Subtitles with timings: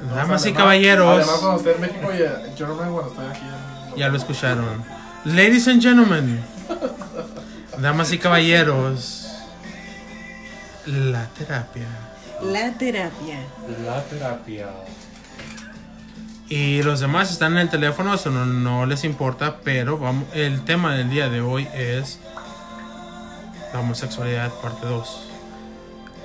[0.00, 1.08] Damas y Además- caballeros.
[1.16, 3.40] Además, cuando esté en México, ya, yo no me cuando estoy aquí.
[3.92, 4.84] en- Ya lo escucharon.
[5.24, 6.44] Ladies and gentlemen,
[7.78, 9.26] damas y caballeros,
[10.86, 11.86] la terapia.
[12.42, 13.38] La terapia.
[13.86, 14.66] La terapia.
[16.48, 20.62] Y los demás están en el teléfono, eso no, no les importa, pero vamos, el
[20.64, 22.18] tema del día de hoy es
[23.72, 25.22] la homosexualidad parte 2.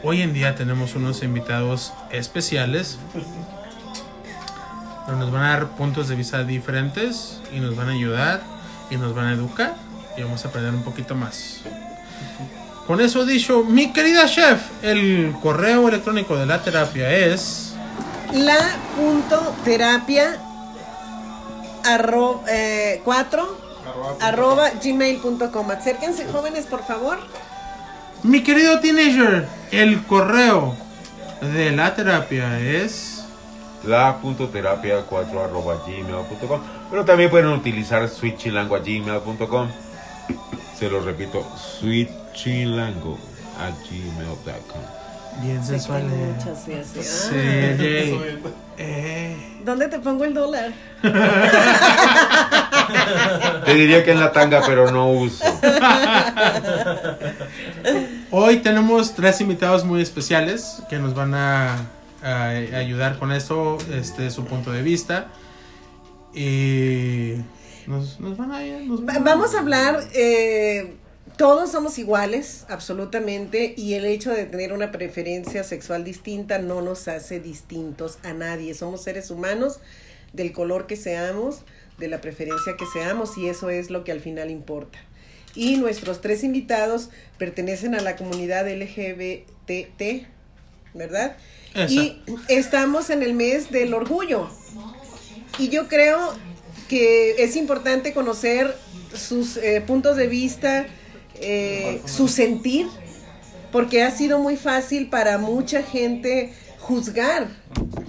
[0.04, 2.98] Hoy en día tenemos unos invitados especiales.
[5.10, 8.42] donde Nos van a dar puntos de vista diferentes y nos van a ayudar
[8.90, 9.76] y nos van a educar
[10.18, 11.62] y vamos a aprender un poquito más.
[12.88, 17.74] Con eso dicho, mi querida chef, el correo electrónico de la terapia es...
[18.34, 18.58] La
[18.96, 20.38] punto terapia
[21.86, 25.72] arro, eh, 4 Arroba- arroba gmail.com.
[25.72, 27.18] Acérquense jóvenes por favor.
[28.24, 30.76] Mi querido teenager, el correo
[31.42, 33.19] de la terapia es...
[33.84, 36.60] la.terapia4 arroba gmail.com
[36.90, 39.68] pero también pueden utilizar switchilango.gmail.com
[40.78, 41.46] se lo repito
[41.80, 43.18] switchilango
[43.60, 44.82] a gmail.com
[45.42, 46.02] Bien sensual.
[46.02, 46.34] eh.
[46.36, 47.04] Muchas, así.
[47.04, 48.50] Sí, Ah.
[48.82, 50.72] Eh, ¿Dónde te pongo el dólar?
[53.66, 55.44] te diría que en la tanga pero no uso
[58.32, 61.76] Hoy tenemos tres invitados muy especiales que nos van a,
[62.22, 65.28] a ayudar con esto, este su punto de vista.
[66.34, 67.36] Y
[67.88, 68.62] nos, nos van a...
[68.62, 70.94] nos van Vamos a hablar, eh,
[71.38, 77.08] todos somos iguales, absolutamente, y el hecho de tener una preferencia sexual distinta no nos
[77.08, 78.74] hace distintos a nadie.
[78.74, 79.80] Somos seres humanos
[80.34, 81.62] del color que seamos,
[81.98, 85.00] de la preferencia que seamos, y eso es lo que al final importa.
[85.56, 90.28] Y nuestros tres invitados pertenecen a la comunidad LGBT,
[90.94, 91.38] ¿verdad?
[91.74, 91.92] Esa.
[91.92, 94.50] Y estamos en el mes del orgullo.
[95.58, 96.34] Y yo creo
[96.88, 98.76] que es importante conocer
[99.14, 100.88] sus eh, puntos de vista,
[101.36, 102.88] eh, su sentir,
[103.72, 107.48] porque ha sido muy fácil para mucha gente juzgar,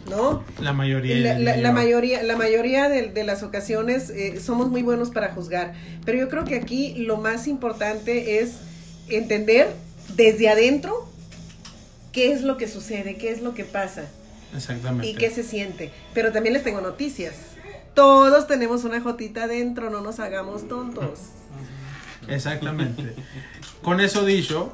[0.08, 0.42] ¿no?
[0.58, 1.38] La mayoría.
[1.38, 5.74] La, mayoría, la mayoría de, de las ocasiones eh, somos muy buenos para juzgar,
[6.04, 8.52] pero yo creo que aquí lo más importante es
[9.08, 9.68] entender
[10.16, 11.09] desde adentro
[12.12, 14.04] qué es lo que sucede, qué es lo que pasa
[14.54, 15.06] Exactamente.
[15.08, 15.90] y qué se siente.
[16.14, 17.34] Pero también les tengo noticias.
[17.94, 21.18] Todos tenemos una jotita adentro, no nos hagamos tontos.
[22.28, 23.14] Exactamente.
[23.82, 24.72] Con eso dicho,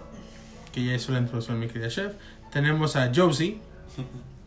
[0.72, 2.12] que ya hizo la introducción mi querida chef,
[2.52, 3.58] tenemos a Josie,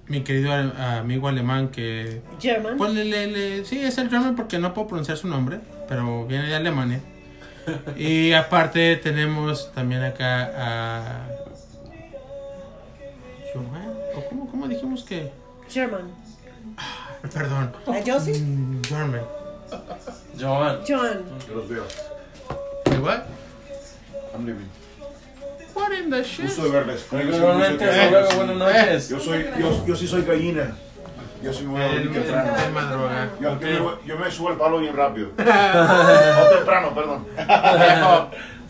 [0.08, 2.22] mi querido amigo alemán que...
[2.40, 2.78] German.
[2.78, 6.26] Pues le, le- le- sí, es el German porque no puedo pronunciar su nombre, pero
[6.26, 7.00] viene de Alemania.
[7.98, 11.28] Y aparte tenemos también acá a...
[13.54, 15.32] Johan, ¿o cómo, cómo dijimos que...?
[15.70, 16.12] German.
[17.34, 17.72] Perdón.
[17.88, 18.40] ¿A Josie?
[18.40, 19.22] Mm, German.
[20.40, 20.80] Joan.
[20.88, 21.24] John.
[21.48, 21.84] Yo los veo.
[22.86, 23.22] ¿Qué what?
[24.34, 24.68] I'm leaving.
[25.76, 26.48] What in the shit?
[26.48, 29.10] Yo soy- hasta luego, buenas noches.
[29.10, 30.76] Yo soy, yo, yo sí soy gallina.
[31.44, 32.90] Yo sí me voy a El, dormir el temprano.
[32.92, 33.30] droga.
[33.40, 35.30] Yo, yo me, voy- yo me subo al palo bien rápido.
[35.38, 37.26] No temprano, perdón.
[37.36, 38.30] Viejo,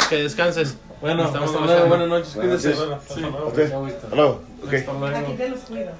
[0.09, 0.77] que descanses.
[1.01, 2.69] Bueno, Estamos hasta luego, buenas noches, cuídense.
[2.73, 2.99] Gracias.
[3.15, 3.23] Sí.
[3.23, 3.59] Ok.
[3.73, 3.97] Ahorita.
[4.03, 4.43] Hasta luego.
[4.65, 4.73] Ok.
[4.73, 5.17] Hasta luego.
[5.17, 5.91] Aquí te los cuido.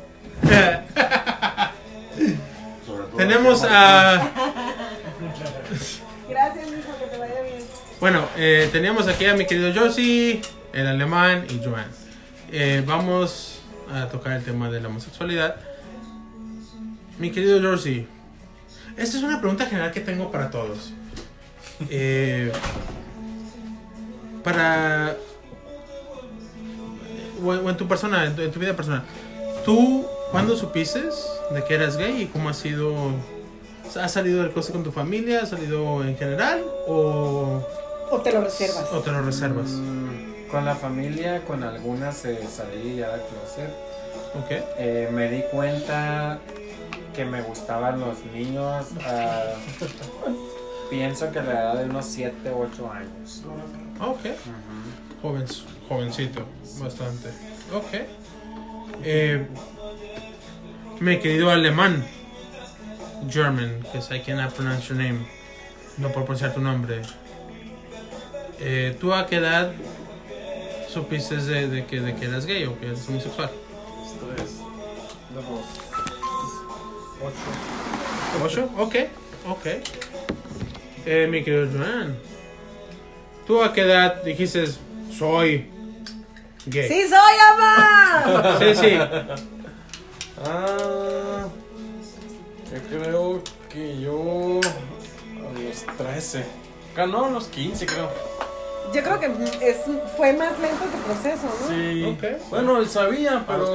[2.86, 4.30] Sobre todo- Tenemos a...
[6.30, 7.64] Gracias, hijo, que te vaya bien.
[8.02, 10.42] Bueno, eh, teníamos aquí a mi querido Josie,
[10.74, 11.88] el alemán y Joan.
[12.52, 13.60] Eh, vamos
[13.94, 15.56] a tocar el tema de la homosexualidad.
[17.18, 18.06] Mi querido Josie,
[18.98, 20.92] esta es una pregunta general que tengo para todos.
[21.90, 22.52] Eh,
[24.54, 25.16] para...
[27.44, 29.04] O en, o en tu persona, en tu, en tu vida personal.
[29.66, 31.02] ¿Tú cuándo supiste
[31.52, 32.94] de que eras gay y cómo ha sido...
[34.00, 35.42] ¿Has salido del closet con tu familia?
[35.42, 36.64] ¿Has salido en general?
[36.88, 37.62] ¿O,
[38.12, 38.86] O te lo reservas.
[38.94, 39.70] o te lo reservas?
[39.72, 43.70] Mm, Con la familia, con algunas eh, salí ya de closet.
[44.36, 44.52] ¿Ok?
[44.78, 46.38] Eh, me di cuenta
[47.16, 48.86] que me gustaban los niños.
[49.06, 49.44] ah,
[50.90, 53.44] pienso que la edad de unos 7 u 8 años.
[54.00, 54.20] Ok.
[55.22, 55.46] Joven,
[55.88, 56.46] jovencito,
[56.80, 57.30] bastante.
[57.74, 58.08] Ok.
[59.04, 59.46] Eh,
[61.00, 62.06] mi querido alemán,
[63.30, 65.26] German, because I cannot pronounce your name.
[65.98, 67.02] No puedo pronunciar tu nombre.
[68.60, 69.72] Eh, ¿Tú a qué edad
[70.90, 73.50] supiste de, de que, de que eras gay o que eres homosexual?
[74.06, 74.58] Esto es.
[75.34, 75.62] Luego,
[78.44, 78.70] ¿Ocho?
[78.78, 78.96] Ok,
[79.50, 79.66] ok.
[81.12, 82.16] Eh, mi querido Joan,
[83.48, 84.66] ¿tú a qué edad dijiste
[85.12, 85.68] soy
[86.68, 86.88] gay?
[86.88, 88.60] ¡Sí soy, ama!
[88.60, 88.76] sí.
[88.76, 89.00] sí.
[90.46, 91.48] Ah,
[92.72, 96.46] Yo creo que yo a los 13.
[96.96, 98.12] Ah, No, a los 15 creo.
[98.94, 99.78] Yo creo que es,
[100.16, 101.70] fue más lento tu proceso, ¿no?
[101.70, 102.04] Sí.
[102.06, 102.50] Ok.
[102.52, 103.72] Bueno, sabía, ¿A los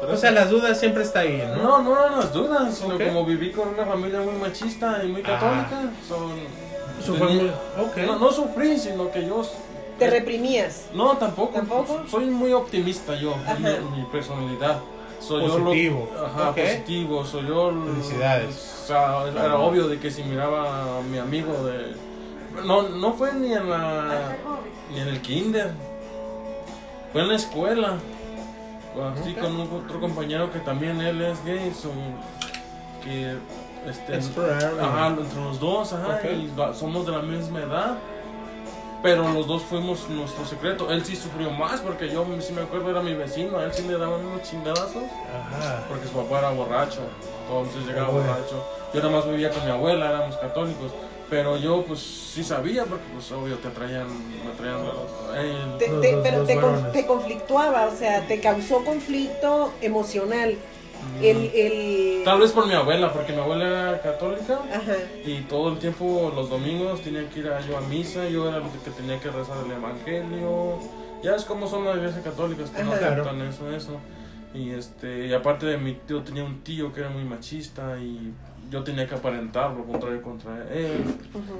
[0.00, 0.12] pero...
[0.14, 1.62] O sea, las dudas siempre está ahí, ¿no?
[1.62, 5.22] No, no eran las dudas, sino como viví con una familia muy machista y muy
[5.22, 5.38] Ah.
[5.38, 6.32] católica, son...
[7.04, 7.96] Su tenía- familia- ok.
[8.06, 9.42] No, no sufrí, sino que yo...
[9.98, 10.86] Te reprimías.
[10.94, 11.52] No, tampoco.
[11.52, 12.02] ¿Tampoco?
[12.10, 14.78] Soy muy optimista yo, mi, mi personalidad.
[15.20, 16.08] Soy Positivo.
[16.14, 17.68] yo lo, ajá, positivo, soy yo.
[17.68, 18.80] el- Felicidades.
[18.84, 21.94] O sea, era obvio de que si miraba a mi amigo de...
[22.66, 24.32] No, no fue ni en la...
[24.90, 25.72] Ni en el kinder.
[27.12, 27.96] Fue en la escuela.
[29.20, 31.90] Así con un- otro compañero que también él es gay, so,
[33.02, 33.36] que...
[33.88, 34.78] Este, Extraordinary.
[34.78, 37.96] Ajá, entre los dos, ajá, y somos de la misma edad.
[39.02, 40.90] Pero los dos fuimos nuestro secreto.
[40.90, 43.56] Él sí sufrió más porque yo, si me acuerdo, era mi vecino.
[43.56, 45.04] A él sí le daban unos chingadazos
[45.34, 45.84] Ajá.
[45.88, 47.00] porque su papá era borracho.
[47.48, 48.26] Entonces llegaba bueno.
[48.28, 48.62] borracho.
[48.92, 50.92] Yo nada más vivía con mi abuela, éramos católicos.
[51.30, 54.08] Pero yo, pues sí sabía porque, pues obvio, te traían.
[54.08, 59.72] Me el- Te- Los- te- los- pero los te, conflictuaba, o sea, te causó conflicto
[59.80, 60.56] emocional.
[61.22, 62.22] El, el...
[62.24, 64.60] Tal vez por mi abuela, porque mi abuela era católica.
[64.70, 64.96] Ajá.
[65.24, 68.58] Y todo el tiempo, los domingos, tenía que ir a, yo a misa, yo era
[68.58, 70.78] el que tenía que rezar el evangelio.
[71.22, 73.96] Ya es como son las iglesias católicas, que no aceptan eso, eso.
[74.52, 78.32] Y, este, y aparte de mi tío, tenía un tío que era muy machista y
[78.70, 81.04] yo tenía que aparentar lo contrario contra él.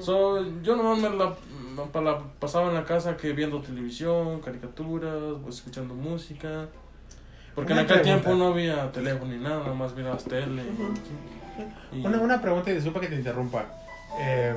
[0.00, 1.34] So, yo nomás me la,
[1.76, 6.66] me pa- la pasaba en la casa que viendo televisión, caricaturas, pues, escuchando música.
[7.54, 8.22] Porque Una en aquel pregunta.
[8.28, 10.62] tiempo no había teléfono ni nada, nada más mirabas tele.
[11.92, 13.64] y- Una, una pregunta y disculpa que te interrumpa.
[14.20, 14.54] Eh,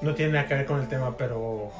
[0.00, 1.70] no tiene nada que ver con el tema, pero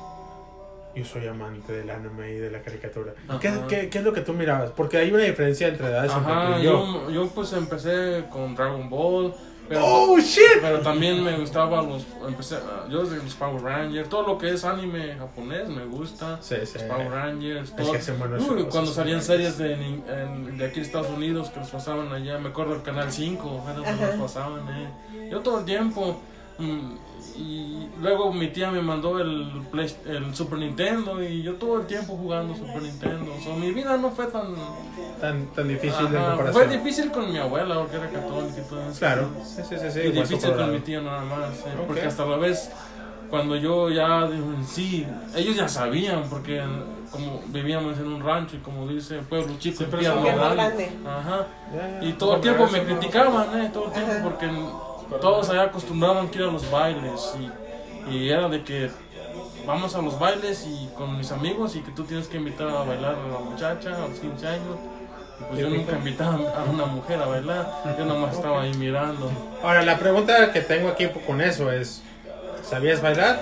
[0.95, 3.13] yo soy amante del anime y de la caricatura.
[3.41, 4.71] ¿Qué, qué, qué es lo que tú mirabas?
[4.71, 6.71] Porque hay una diferencia entre edades entre Ajá, tú y yo.
[7.09, 9.33] yo, yo pues empecé con Dragon Ball,
[9.75, 10.61] pero, ¡Oh, shit!
[10.61, 14.51] pero también me gustaba los, empecé, ah, yo desde los Power Rangers, todo lo que
[14.51, 16.75] es anime japonés me gusta, Sí, sí.
[16.75, 17.93] los Power Rangers, Es todo.
[17.93, 21.61] que hacen buenos Uy, cuando salían series de, en- de aquí de Estados Unidos que
[21.61, 25.29] los pasaban allá, me acuerdo el Canal 5, era donde los pasaban, eh.
[25.31, 26.21] yo todo el tiempo,
[26.59, 26.95] mm,
[27.37, 31.87] y luego mi tía me mandó el, Play- el Super Nintendo y yo todo el
[31.87, 34.55] tiempo jugando Super Nintendo, so, mi vida no fue tan...
[35.21, 36.53] Tan, tan difícil de comparación.
[36.53, 38.99] Fue difícil con mi abuela porque era católica y todo eso.
[38.99, 39.29] Claro.
[39.45, 39.91] Sí, sí, sí.
[39.93, 41.59] sí Y difícil con mi tío nada más.
[41.61, 41.87] eh, Ok.
[41.87, 42.71] Porque hasta la vez,
[43.31, 45.07] cuando yo ya, en sí,
[45.37, 46.61] ellos ya sabían, porque
[47.13, 50.93] como vivíamos en un rancho y como dice pueblo chico, Siempre tierra son Tierra grande.
[51.07, 51.47] Ajá.
[51.73, 52.09] Ya, ya.
[52.09, 54.23] Y todo el tiempo me criticaban, eh, todo el tiempo, Ajá.
[54.25, 54.51] porque
[55.21, 57.35] todos allá acostumbraban que ir a los bailes
[58.09, 58.91] y, y era de que
[59.67, 62.83] vamos a los bailes y con mis amigos y que tú tienes que invitar a
[62.85, 64.77] bailar a la muchacha a los 15 años.
[65.41, 67.67] Y pues yo nunca invitaba a una mujer a bailar,
[67.99, 69.31] yo nomás estaba ahí mirando.
[69.63, 72.03] Ahora, la pregunta que tengo aquí con eso es:
[72.63, 73.41] ¿sabías bailar?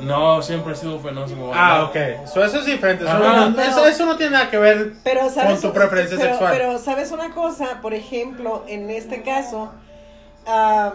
[0.00, 1.34] No, siempre he sido penoso.
[1.54, 2.26] Ah, ok.
[2.26, 3.04] So, eso es diferente.
[3.04, 3.48] Eso, Ajá.
[3.48, 4.92] no, eso, eso no tiene nada que ver.
[5.02, 6.52] Pero sabes, Con tu preferencia pero, sexual.
[6.56, 9.72] Pero sabes una cosa, por ejemplo, en este caso,
[10.46, 10.92] ah,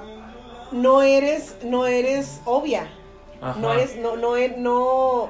[0.71, 2.87] no eres, no eres obvia.
[3.41, 3.59] Ajá.
[3.59, 5.29] No eres, no, no, e- no,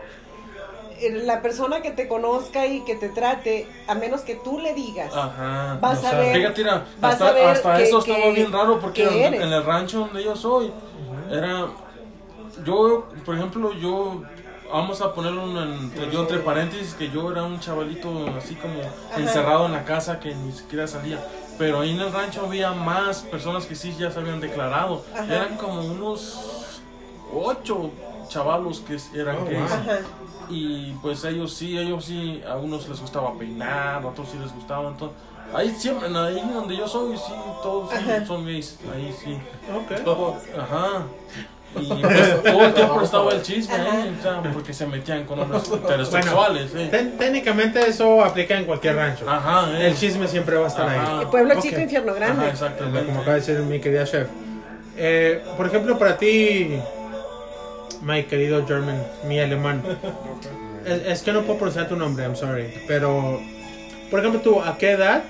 [0.99, 4.73] eh, la persona que te conozca y que te trate, a menos que tú le
[4.73, 5.77] digas, Ajá.
[5.79, 8.51] vas a ver, Fíjate, mira, vas hasta, a ver hasta que- eso que- estaba bien
[8.51, 10.71] raro porque que en, el rancho donde yo soy,
[11.31, 11.67] era.
[12.65, 14.21] Yo, por ejemplo, yo.
[14.71, 18.79] Vamos a ponerlo en- yo entre paréntesis que yo era un chavalito así como
[19.17, 21.17] encerrado en la casa que ni siquiera salía.
[21.59, 25.03] Pero ahí en el rancho había más personas que sí ya se habían declarado.
[25.13, 25.25] Ajá.
[25.25, 26.81] Eran como unos
[27.33, 27.91] ocho
[28.29, 29.59] chavalos que eran Oh, gays.
[29.59, 29.67] wow.
[29.73, 29.99] Ajá.
[30.49, 34.51] Y pues ellos sí, ellos sí, a unos les gustaba peinar, a otros sí les
[34.51, 34.89] gustaba.
[34.89, 35.15] Entonces,
[35.53, 39.37] ahí siempre, ahí donde yo soy, sí, todos sí son gays, ahí sí.
[39.75, 40.03] Ok.
[40.03, 41.03] Todo, ajá.
[41.79, 45.39] Y pues, todo el tiempo estaba el chisme ahí, o sea, porque se metían con
[45.39, 46.71] hombres heterosexuales.
[46.75, 46.87] eh.
[46.89, 49.29] Ten- técnicamente eso aplica en cualquier rancho.
[49.29, 49.87] Ajá, eh.
[49.87, 51.19] El chisme siempre va a estar Ajá.
[51.19, 51.25] ahí.
[51.27, 51.61] Pueblo Ok.
[51.61, 52.49] chico, infierno Ajá, grande.
[52.49, 53.05] exactamente.
[53.07, 54.27] Como acaba de decir mi querida chef.
[54.97, 56.79] Eh, por ejemplo, para ti,
[58.01, 59.83] my querido German, mi alemán.
[60.85, 62.73] Es, es que no puedo pronunciar tu nombre, I'm sorry.
[62.87, 63.39] Pero,
[64.09, 65.23] por ejemplo, tú, ¿a qué edad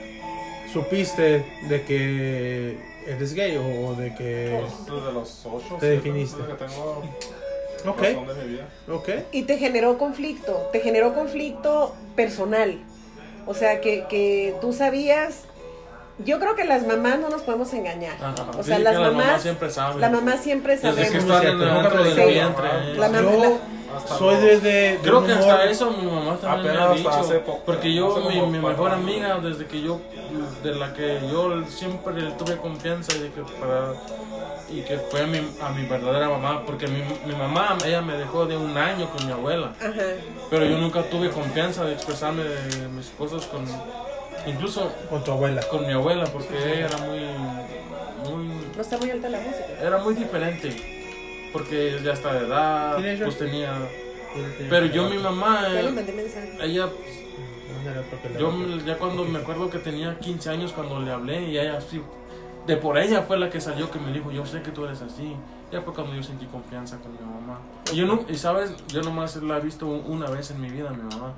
[0.72, 2.78] supiste de que
[3.12, 4.62] eres gay o, de que...
[4.86, 5.78] Desde los 8.
[5.80, 6.42] Te definiste.
[6.44, 7.04] que tengo
[7.88, 8.68] Ok, razón de mi vida.
[8.92, 9.10] ok.
[9.32, 12.78] Y te generó conflicto, te generó conflicto personal.
[13.48, 15.44] O sea, que, que tú sabías...
[16.26, 18.16] Yo creo que las mamás no nos podemos engañar.
[18.22, 18.46] Ajá.
[18.58, 19.42] O sea, Sí, las que la mamá mamás...
[19.42, 20.02] siempre sabe.
[20.02, 21.24] La mamá siempre Desde que sabemos.
[21.44, 22.96] están dentro del vientre.
[22.98, 25.92] La mam- Yo- la- Hasta soy no- de, de, de Creo que humor- hasta eso
[25.92, 27.10] mi mamá también me ha dicho.
[27.10, 30.00] hasta hace poco- porque yo, hace mi, mejor amiga, desde que yo,
[30.64, 33.94] de la que yo siempre tuve confianza y de que para
[34.70, 38.14] y que fue a mi, a mi verdadera mamá, porque mi, mi mamá, ella me
[38.14, 39.92] dejó de un año con mi abuela, Ajá.
[40.52, 43.66] pero yo nunca tuve confianza de expresarme de mis cosas con,
[44.46, 45.62] incluso con tu abuela.
[45.72, 47.20] con mi abuela, porque ella era muy,
[48.30, 49.66] muy, No está muy alta la música.
[49.82, 50.99] era muy diferente,
[51.54, 53.74] porque ya está de edad, pues tenía,
[54.70, 55.68] pero yo mi mamá,
[56.62, 61.44] ella le- Yo me- ya cuando me acuerdo que tenía 15 años cuando le hablé
[61.44, 62.02] y ella así,
[62.68, 65.02] de por ella fue la que salió que me dijo, yo sé que tú eres
[65.02, 65.36] así.
[65.72, 67.60] Ya fue cuando yo sentí confianza con mi mamá.
[67.94, 70.70] Y yo no, y sabes, yo nomás la he visto un- una vez en mi
[70.70, 71.34] vida, mi mamá.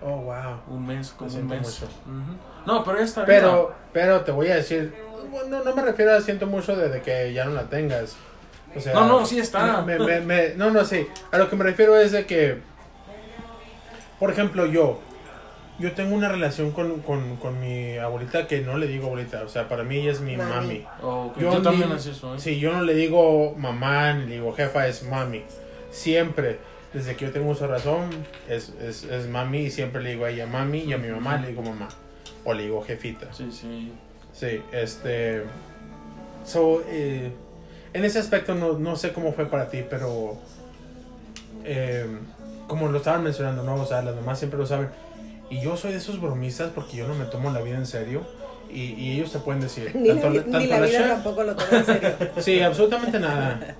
[0.00, 0.60] Oh, wow.
[0.68, 1.60] Un mes, como Lo un mes.
[1.60, 1.86] mucho.
[2.06, 2.66] Ujú.
[2.66, 4.94] No, pero esta Pero, pero te voy a decir,
[5.30, 8.16] bueno, no me refiero a siento mucho desde que ya no la tengas.
[8.76, 9.82] O sea, No, no, sí está.
[9.82, 11.06] me- me- me- no, no, sí.
[11.32, 12.58] A lo que me refiero es de que,
[14.18, 15.00] por ejemplo, yo,
[15.78, 19.42] yo tengo una relación con, con, con mi abuelita que no le digo abuelita.
[19.44, 20.50] O sea, para mí ella es mi Mami.
[20.54, 20.86] mami.
[21.02, 22.38] Oh, yo, también así soy.
[22.38, 25.42] Sí, yo no le digo mamá ni le digo jefa, es mami.
[25.90, 26.58] Siempre,
[26.92, 28.10] desde que yo tengo uso de razón,
[28.48, 31.36] es, es, es mami y siempre le digo a ella mami y a mi mamá
[31.38, 31.88] le digo mamá.
[32.44, 33.32] O le digo jefita.
[33.32, 33.92] Sí, sí.
[34.32, 35.44] Sí, este.
[36.44, 37.30] So, eh,
[37.92, 40.36] en ese aspecto no, no sé cómo fue para ti, pero.
[41.64, 42.06] eh,
[42.66, 43.76] como lo estaban mencionando, ¿no?
[43.76, 44.88] O sea, las mamás siempre lo saben.
[45.50, 48.22] Y yo soy de esos bromistas porque yo no me tomo la vida en serio.
[48.70, 49.90] Y, y ellos te pueden decir.
[49.96, 52.10] Ni la, tanto- ni tanto la vida chef- tampoco lo toma en serio.
[52.38, 53.74] Sí, absolutamente nada.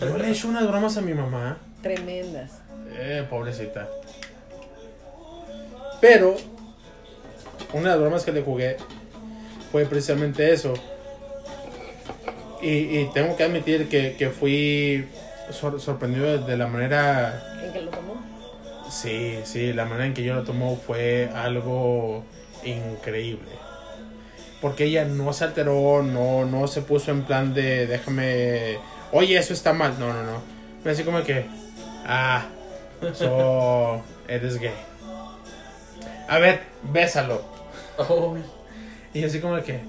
[0.00, 1.58] Yo le he hecho unas bromas a mi mamá.
[1.82, 2.52] Tremendas.
[2.92, 3.88] Eh, pobrecita.
[6.00, 6.36] Pero,
[7.72, 8.76] una de las bromas que le jugué
[9.72, 10.74] fue precisamente eso.
[12.62, 15.06] Y, y tengo que admitir que, que fui
[15.50, 17.42] sor- sorprendido de, la manera...
[17.62, 18.14] ¿En qué lo tomó?
[18.88, 22.24] Sí, sí, la manera en que yo lo tomó fue algo
[22.64, 23.50] increíble.
[24.60, 28.78] Porque ella no se alteró, no, no se puso en plan de déjame,
[29.10, 29.98] oye, eso está mal.
[29.98, 30.40] No, no, no.
[30.82, 31.46] Fue así como que,
[32.06, 32.46] ah,
[33.12, 34.74] so, eres gay.
[36.28, 36.60] A ver,
[36.92, 37.42] bésalo.
[37.98, 38.36] Oh,
[39.12, 39.80] Y así como que,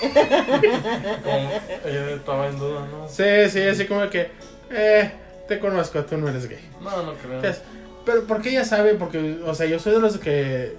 [0.00, 1.50] como
[1.86, 3.08] ella estaba en duda, ¿no?
[3.08, 4.30] sí, sí, así como que,
[4.70, 5.10] eh,
[5.48, 6.60] te conozco, tú no eres gay.
[6.80, 7.36] No, no creo.
[7.36, 7.62] Entonces,
[8.04, 10.76] pero porque ella sabe, porque, o sea, yo soy de los que...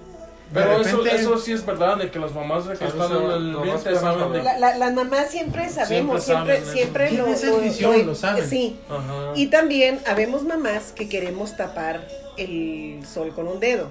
[0.52, 3.56] Pero eso, repente- eso sí es verdad, de que las mamás que están en el
[3.98, 4.42] saben de...
[4.42, 8.04] La- la- las mamás siempre sabemos, Siempre siempre, saben siempre, eso.
[8.04, 8.46] lo, saben.
[8.48, 8.78] Sí.
[8.90, 9.32] Ajá.
[9.34, 13.88] Y también habemos mamás que queremos tapar el sol con un dedo.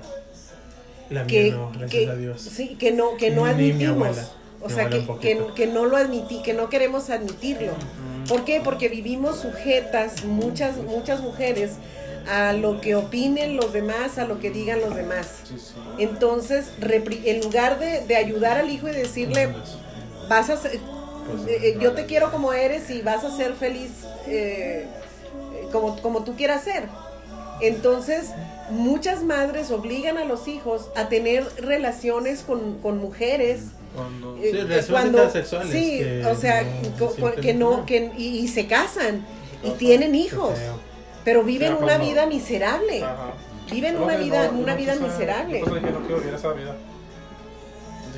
[1.10, 2.42] La mía que, no, gracias que- a Dios.
[2.42, 4.18] sí, que no, que no Ni mi admitimos.
[4.64, 5.06] O sea, que,
[5.56, 7.74] que, no lo admití, que no queremos admitirlo.
[8.28, 8.62] ¿Por qué?
[8.64, 11.72] Porque vivimos sujetas, muchas, muchas mujeres,
[12.30, 15.28] a lo que opinen los demás, a lo que digan los demás.
[15.98, 19.54] Entonces, en lugar de, de ayudar al hijo y decirle,
[20.30, 20.80] vas a ser,
[21.28, 23.92] Pues, eh, eh, yo te quiero como eres y vas a ser feliz
[24.28, 24.86] eh,
[25.72, 26.84] como, como tú quieras ser.
[27.62, 28.32] Entonces,
[28.70, 33.62] muchas madres obligan a los hijos a tener relaciones con, con mujeres.
[33.96, 34.38] Cuando...
[34.38, 37.54] eh, Sí, eh, relaciones intersexuales Sí, que o sea, no co- se co- sienten- que
[37.54, 37.86] no, no.
[37.86, 39.26] que, y, y se casan
[39.64, 40.58] y tienen hijos,
[41.26, 43.04] pero viven una cuando- vida miserable.
[43.04, 43.34] Ajá.
[43.72, 45.60] Viven No, una vida, no- una no vida quise- miserable.
[45.66, 46.76] Yo dije, no quiero vivir esa vida.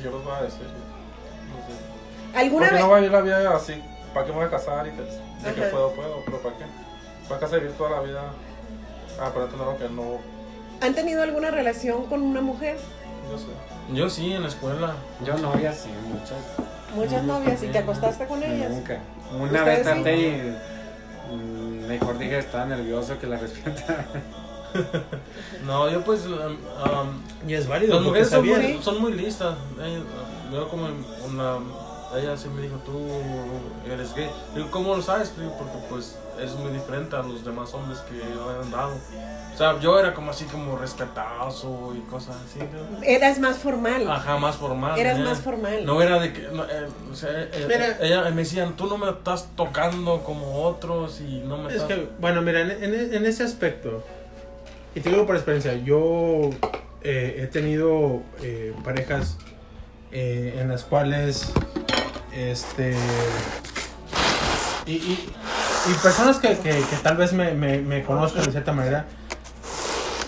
[0.02, 0.60] Yo les voy a decir.
[0.62, 2.38] No sé.
[2.38, 2.82] ¿Alguna Porque vez?
[2.82, 3.82] no voy a vivir la vida así.
[4.12, 4.86] ¿Para qué me voy a casar?
[4.86, 5.02] Y que,
[5.48, 6.64] de que puedo, puedo, pero ¿para qué?
[7.28, 8.22] ¿Para qué vivir toda la vida?
[9.20, 10.18] Ah, tener lo que no.
[10.80, 12.76] ¿Han tenido alguna relación con una mujer?
[13.30, 13.46] Yo sé.
[13.94, 14.94] Yo sí, en la escuela.
[15.24, 16.38] Yo novias sí, muchas.
[16.94, 18.70] Muchas novias y te acostaste con ellas.
[18.70, 18.98] Nunca.
[19.32, 19.84] ¿Ustedes Una vez sí?
[19.84, 24.06] traté y mm, mejor dije estaba nervioso que la respetara.
[25.64, 26.26] No, yo pues...
[26.26, 27.94] um, um, Y es válido.
[27.94, 29.54] las mujeres son muy, son muy listas.
[29.80, 30.02] Eh,
[30.52, 30.88] yo como
[31.26, 31.58] una...
[32.16, 32.98] Ella sí me dijo, tú
[33.90, 34.30] eres gay.
[34.54, 35.36] Digo, ¿cómo lo sabes?
[35.38, 38.24] Digo, porque pues es muy diferente a los demás hombres que le
[38.62, 38.94] han dado.
[39.54, 42.58] O sea, yo era como así como respetazo y cosas así.
[42.58, 43.02] ¿no?
[43.04, 44.10] Eras más formal.
[44.10, 44.98] Ajá, más formal.
[44.98, 45.22] Eras ¿eh?
[45.22, 45.84] más formal.
[45.86, 47.98] No era de que, no, eh, o sea, eh, Mira.
[48.00, 51.88] ella me decían, tú no me estás tocando como otros y no me Es estás...
[51.98, 54.02] que, bueno, mira, en, en- en ese aspecto,
[54.96, 56.50] y te digo por experiencia, yo
[57.02, 59.36] eh, he tenido eh, parejas
[60.10, 61.52] eh, en las cuales,
[62.34, 62.94] este,
[64.86, 65.28] y, y-
[65.90, 69.06] y personas que, que- que tal vez me, me- me conozcan de cierta manera,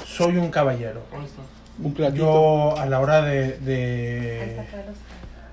[0.07, 1.03] soy un caballero.
[1.13, 1.95] Un.
[2.15, 4.57] Yo a la hora de, de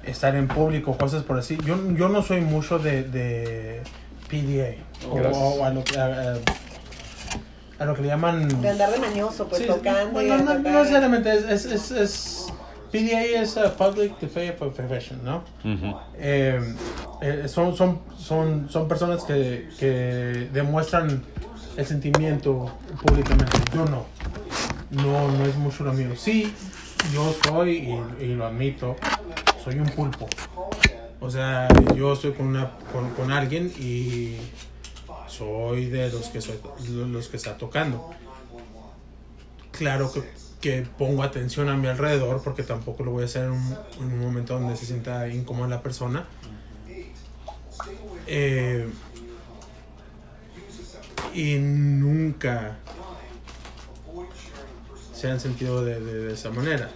[0.04, 3.82] estar en público, cosas por así, yo, yo no soy mucho de, de
[4.30, 4.76] PDA.
[5.10, 6.38] O, o a, lo, que- a, a-
[7.80, 8.62] a lo que le llaman.
[8.62, 10.22] De andar de mañoso, pues Sí, tocando.
[10.22, 11.34] y no, necesariamente.
[11.34, 12.43] Es, es, es, es-
[12.94, 15.44] PDA es uh, Public Defender Profession, ¿no?
[15.66, 15.98] Ujú.
[16.16, 16.76] Eh,
[17.24, 21.24] eh, son, son, son, son personas que, que demuestran
[21.76, 22.72] el sentimiento
[23.04, 23.58] públicamente.
[23.74, 24.06] Yo no.
[24.92, 26.10] No, no es mucho lo mío.
[26.16, 26.54] Sí,
[27.12, 27.78] yo soy,
[28.20, 28.96] y, y lo admito,
[29.64, 30.28] soy un pulpo.
[31.20, 34.38] O sea, yo estoy con, una, con, con alguien y
[35.28, 38.12] soy de los que, soy, los que está tocando.
[39.72, 40.22] Claro que,
[40.64, 44.14] que pongo atención a mi alrededor porque tampoco lo voy a hacer en un, en
[44.14, 46.26] un momento donde se sienta incómoda la persona.
[48.28, 48.88] Eh,
[51.34, 52.78] y nunca
[55.14, 56.90] se han sentido de, de- de esa manera.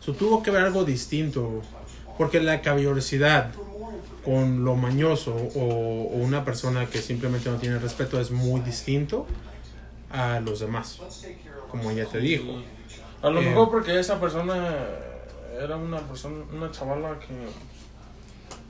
[0.00, 1.60] So, tuvo que ver algo distinto
[2.16, 3.50] porque la caballerosidad
[4.24, 9.26] con lo mañoso o, o una persona que simplemente no tiene respeto es muy distinto
[10.10, 10.98] a los demás,
[11.70, 12.62] como ella te dijo.
[13.22, 13.44] A lo Eh.
[13.44, 14.74] mejor porque esa persona
[15.60, 17.34] era una persona, una chavala que.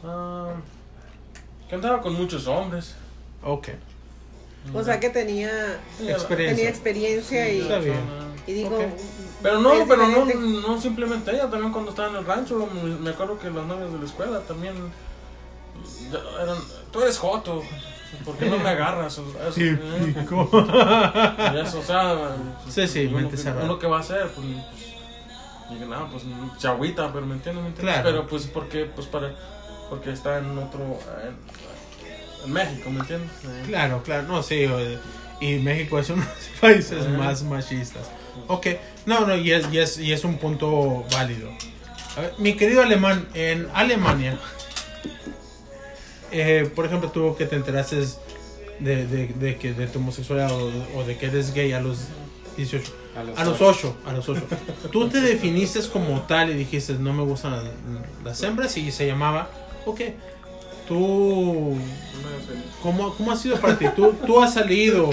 [0.04, 0.52] ah,
[1.68, 2.94] que andaba con muchos hombres.
[3.44, 3.68] Ok,
[4.74, 5.48] O sea que tenía,
[6.00, 6.36] experiencia.
[6.56, 8.00] tenía experiencia y, Está bien.
[8.46, 8.78] y digo.
[9.42, 12.68] Pero no, pero no, no simplemente ella, también cuando estaba en el rancho,
[13.00, 14.74] me acuerdo que los novios de la escuela también
[16.42, 16.56] eran,
[16.92, 17.62] tú eres joto,
[18.24, 19.18] ¿por qué no me agarras?
[19.18, 20.14] O- eso, Sí, eh,
[21.62, 22.36] eso, o sea,
[22.68, 23.64] Sí, sí, uno, mente cerrada.
[23.64, 24.46] uno que va a hacer, pues,
[25.68, 26.24] pues dije, no, pues
[26.58, 28.10] chagüita, pero me entiendes, me entiendes, Claro.
[28.10, 29.34] pero pues porque, pues para,
[29.88, 31.36] porque está en otro, en,
[32.46, 33.30] en México, ¿me entiendes?
[33.44, 34.66] Eh, Claro, claro, no, sí.
[35.40, 37.16] Y México es uno de los países Ajá.
[37.16, 38.02] más machistas.
[38.46, 38.66] Ok,
[39.06, 41.50] no, no, y es, y es, y es un punto válido.
[42.16, 44.38] A ver, mi querido alemán, en Alemania,
[46.32, 47.96] eh, por ejemplo, tú que te enteraste
[48.80, 51.98] de, de, de que de tu homosexualidad o, o de que eres gay a los
[52.56, 53.94] 18, A los a los ocho.
[54.04, 54.42] 8, a los 8.
[54.90, 57.64] Tú te definiste como tal y dijiste, no me gustan las,
[58.24, 59.50] las hembras y se llamaba,
[59.86, 60.00] ok,
[60.88, 61.76] tú.
[62.82, 63.86] ¿Cómo, ¿Cómo ha sido para ti?
[63.94, 65.10] ¿Tú, ¿Tú has salido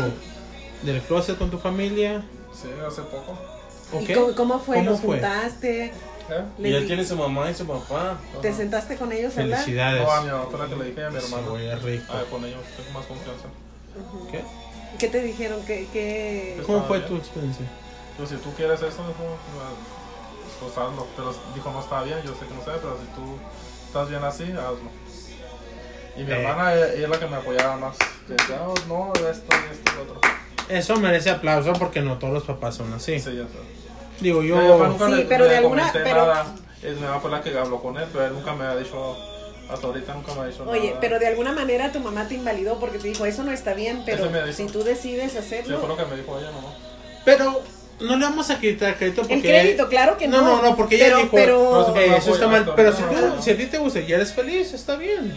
[0.84, 2.24] del closet con tu familia?
[2.54, 3.38] Sí, hace poco.
[3.94, 4.10] ¿Ok?
[4.10, 4.78] ¿Y cómo, cómo fue?
[4.78, 5.20] ¿Cómo ¿Los fue?
[5.20, 5.94] juntaste?
[6.30, 6.44] ¿Eh?
[6.60, 8.18] Y ya tiene su mamá y su papá.
[8.42, 9.60] ¿Te sentaste con ellos a hablar?
[9.60, 10.04] Felicidades.
[10.04, 11.44] No, a mi mamá fue la que le dije a mi hermano.
[11.44, 12.06] Cebolla rico.
[12.14, 13.48] Ah, con ellos tengo más confianza.
[14.32, 14.44] ¿Qué?
[15.00, 15.60] ¿Qué te dijeron?
[15.66, 16.62] ¿Qué, qué...
[16.66, 17.10] ¿Cómo Estaba fue bien.
[17.10, 17.66] tu experiencia?
[18.18, 19.38] Pues si tú quieres eso, dijo,
[20.60, 21.08] pues hazlo.
[21.16, 23.38] Pero dijo, no está bien, yo sé que no sé, pero si tú
[23.86, 24.90] estás bien así, hazlo.
[26.18, 26.36] Y mi Eh.
[26.42, 27.96] hermana, es la que me apoyaba más.
[28.28, 29.30] Que decía, oh, no, esto,
[29.72, 30.20] esto, y otro.
[30.68, 33.20] Eso merece aplauso porque no todos los papás son así.
[33.20, 33.87] Sí, ya sé.
[34.20, 34.56] Digo, yo...
[34.88, 36.56] nunca Sí, le, pero le de alguna- pero- nada.
[36.84, 39.18] Es, mi mamá fue la que habló con él, pero él nunca me ha dicho,
[39.70, 41.00] hasta ahorita nunca me ha dicho Oye, nada.
[41.02, 44.04] pero de alguna manera tu mamá te invalidó porque te dijo, eso no está bien,
[44.06, 45.88] pero si tú decides Sí, fue hacerlo...
[45.88, 46.74] lo que me dijo ella, no.
[47.26, 47.62] Pero
[48.00, 49.34] no le vamos a quitar crédito porque...
[49.34, 50.40] El crédito, claro que no.
[50.42, 51.36] No, no, no, porque ella pero, dijo...
[51.36, 52.72] Pero, No, Eh, eso está mal.
[52.76, 55.34] Pero si, tú- si a ti te gusta y eres feliz, está bien.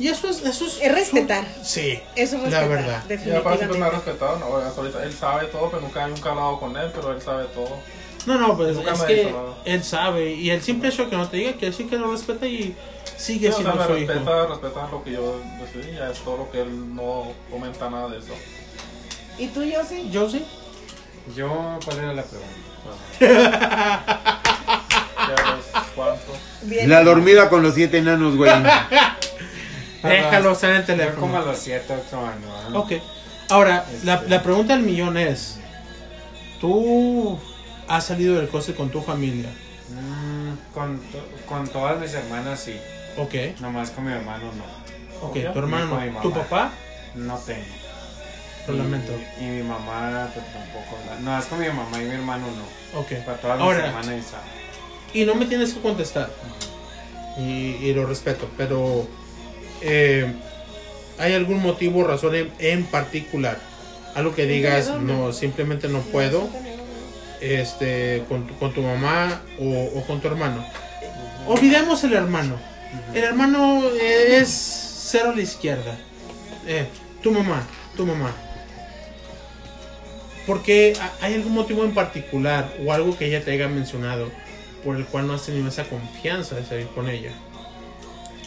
[0.00, 0.42] Y eso es...
[0.44, 1.44] Eso es, Es respetar.
[1.62, 3.04] Sí, eso es la respetar, verdad.
[3.24, 3.96] Mi papá siempre me ha definitivamente.
[4.10, 7.12] respetado, no, hasta ahorita él sabe todo, pero nunca nunca he hablado con él, pero
[7.12, 7.78] él sabe todo.
[8.26, 10.32] No, no, pues Nunca es que él sabe.
[10.34, 12.74] Y el simple hecho que no te diga que él sí que lo respeta y
[13.16, 14.12] sigue Sí, o sea, siendo me su hijo.
[14.12, 18.08] respeta, respeta lo que yo decidí, ya es todo lo que él no comenta nada
[18.08, 18.32] de eso.
[19.38, 20.10] ¿Y tú, Yossi?
[20.10, 20.44] Yo sí.
[21.36, 24.12] Yo, ¿cuál era la pregunta?
[25.94, 26.32] Cuánto.
[26.86, 28.50] La dormida con los siete enanos, güey.
[30.02, 31.44] Déjalo estar en el Yo como a teléfono.
[31.46, 32.70] los 7, 8 años.
[32.70, 32.80] ¿no?
[32.80, 32.92] Ok.
[33.50, 34.28] Ahora, la, Este.
[34.30, 35.58] la pregunta del millón es:
[36.60, 37.38] ¿Tú
[37.96, 39.50] has salido del closet con tu familia?
[39.90, 42.76] Mm, con, to- con todas mis hermanas sí,
[43.18, 43.60] Ok.
[43.60, 45.26] nomás con mi hermano no.
[45.26, 45.52] Ok, Obvio.
[45.52, 46.20] tu hermano, no.
[46.20, 46.72] tu papá,
[47.14, 47.60] No tengo.
[48.68, 49.12] lo lamento.
[49.40, 50.96] Y, y mi mamá pues tampoco.
[51.06, 52.98] la- No, es con mi mamá y mi hermano no.
[53.00, 53.12] Ok.
[53.26, 54.46] Para todas Ahora- mis hermanas y saben.
[55.14, 56.30] Y no me tienes que contestar.
[57.38, 57.42] Y,
[57.82, 59.06] y lo respeto, pero
[59.82, 60.32] eh,
[61.18, 63.58] ¿hay algún motivo o razón en, en particular?
[64.14, 66.48] Algo que digas, no, simplemente no puedo,
[67.42, 70.64] este, con tu, con tu mamá o, o con tu hermano.
[71.46, 72.56] Olvidemos el hermano.
[73.14, 74.48] El hermano eh, es
[75.10, 75.96] cero a la izquierda.
[76.66, 76.86] Eh,
[77.22, 77.62] tu mamá,
[77.96, 78.32] tu mamá.
[80.46, 84.30] Porque hay algún motivo en particular o algo que ella te haya mencionado
[84.84, 87.30] por el cual no has tenido esa confianza de salir con ella.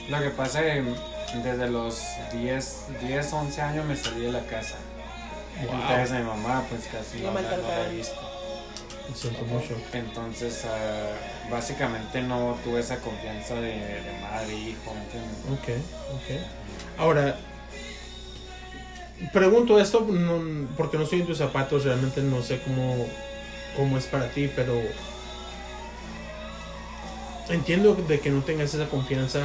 [0.10, 0.84] Lo que pasa es
[1.32, 2.02] que desde los
[2.34, 2.78] 10,
[3.08, 4.76] 10, 11 años me salí de la casa.
[5.62, 8.20] Entonces mi mamá pues casi Lo no, la- no la he visto.
[9.10, 9.76] Lo siento mucho.
[9.94, 11.12] Entonces ah,
[11.52, 15.40] básicamente no tuve esa confianza de, de madre, hijo, ¿entiendes?
[15.52, 15.70] Ok,
[16.16, 17.00] ok.
[17.00, 17.38] Ahora,
[19.32, 23.06] pregunto esto no- porque no estoy en tus zapatos, realmente no sé cómo,
[23.76, 24.74] cómo es para ti, pero
[27.50, 29.42] entiendo de que no tengas esa confianza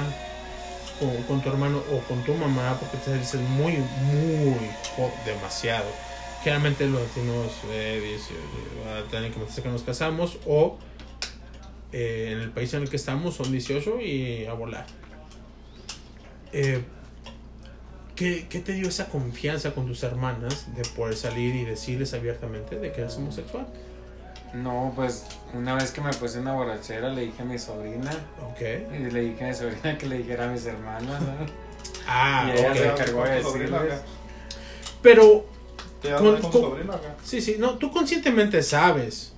[0.98, 4.70] con, con tu hermano o con tu mamá porque te dices muy, muy
[5.24, 5.86] demasiado.
[6.42, 8.36] Generalmente los latinos eh, dicen,
[8.86, 10.78] "Ah, tienen que meterse que nos casamos o
[11.92, 14.86] eh, en el país en el que estamos son 18 y a volar.
[16.52, 16.82] Eh,
[18.16, 22.76] ¿qué, qué te dio esa confianza con tus hermanas de poder salir y decirles abiertamente
[22.78, 23.66] de que eres homosexual?
[24.54, 28.10] No, pues una vez que me puse una borrachera le dije a mi sobrina
[28.50, 28.60] Ok.
[28.94, 31.20] y le dije a mi sobrina que le dijera a mis hermanas.
[31.22, 31.28] ¿no?
[32.06, 32.76] Ah, Y ella ok.
[32.76, 34.00] se encargó de ¿Con tu sobrina decirles.
[34.00, 34.08] acá?
[35.02, 35.46] Pero,
[36.02, 37.16] ¿Te Con- hablas con tu con- sobrina acá?
[37.24, 39.32] sí, sí, no, tú conscientemente sabes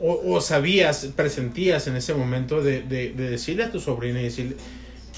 [0.00, 4.24] o, o sabías, presentías en ese momento de, de- de decirle a tu sobrina y
[4.24, 4.56] decirle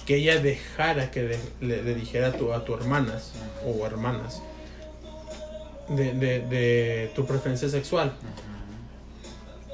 [0.07, 3.33] que ella dejara que de- le, le dijera a tu, a tu hermanas
[3.64, 4.42] o hermanas
[5.88, 8.12] de, de- de tu preferencia sexual.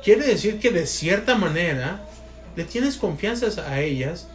[0.04, 2.04] Quiere decir que de cierta manera
[2.56, 4.28] le tienes confianza a ellas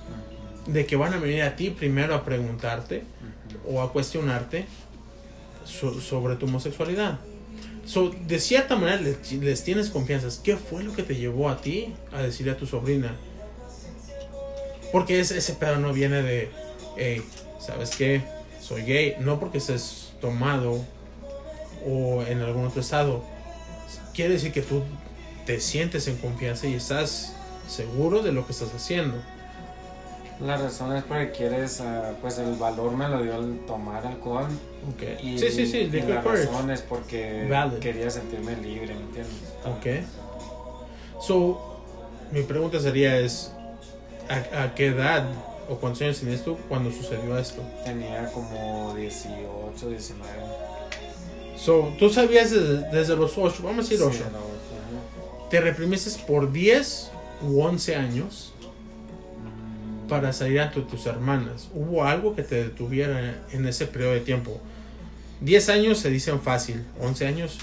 [0.68, 3.04] de que van a venir a ti primero a preguntarte
[3.68, 4.66] o a cuestionarte
[5.66, 7.20] so- sobre tu homosexualidad.
[7.86, 10.28] So, de cierta manera les, tienes confianza.
[10.44, 13.16] ¿Qué fue lo que te llevó a ti a decirle a tu sobrina?
[14.92, 16.50] Porque ese, ese pedo no viene de,
[16.98, 17.22] hey,
[17.60, 18.24] ¿sabes qué?
[18.62, 19.16] Soy gay.
[19.20, 20.84] No porque estés tomado
[21.86, 23.24] o en algún otro estado.
[24.14, 24.84] Quiere decir que tú
[25.46, 27.34] te sientes en confianza y estás
[27.68, 29.18] seguro de lo que estás haciendo.
[30.42, 34.48] La razón es porque quieres, ah, pues el valor me lo dio el tomar alcohol.
[34.94, 35.24] Ok.
[35.24, 35.78] Y, sí, sí, sí.
[35.92, 37.80] y la razón es porque Valid.
[37.80, 39.36] quería sentirme libre, ¿me entiendes?
[39.66, 41.22] Ok.
[41.22, 41.80] So,
[42.32, 43.54] mi pregunta sería es,
[44.28, 45.24] ¿a, a qué edad
[45.70, 47.62] o cuántos años tenías tú cuando sucedió esto?
[47.86, 50.32] Tenía como 18, 19.
[51.58, 55.50] So, tú sabías desde, desde los 8, vamos a decir 8, Sí, no, ajá.
[55.50, 57.12] te reprimiste por 10
[57.48, 58.52] u 11 años
[60.08, 61.70] para salir ante tus hermanas.
[61.74, 64.60] ¿Hubo algo que te detuviera en ese periodo de tiempo?
[65.42, 67.58] 10 años se dicen fácil, 11 años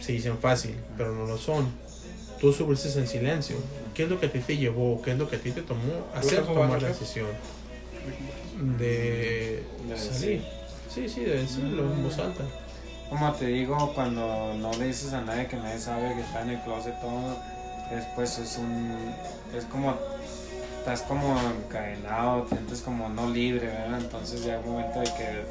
[0.00, 1.68] se dicen fácil, pero no lo son.
[2.40, 3.56] Tú subiste en silencio.
[3.94, 5.02] ¿Qué es lo que a ti te llevó?
[5.02, 7.26] ¿Qué es lo que a ti te tomó hacer tomar la decisión
[8.78, 10.42] de De salir?
[10.92, 12.44] Sí, sí, de decirlo en voz alta.
[13.08, 16.50] Como te digo, cuando no le dices a nadie que nadie sabe que está en
[16.50, 17.36] el closet todo,
[17.90, 19.14] después es un.
[19.56, 19.96] Es como.
[20.88, 24.00] Estás como encadenado, te sientes como no libre, ¿verdad?
[24.00, 25.44] Entonces ya el momento de que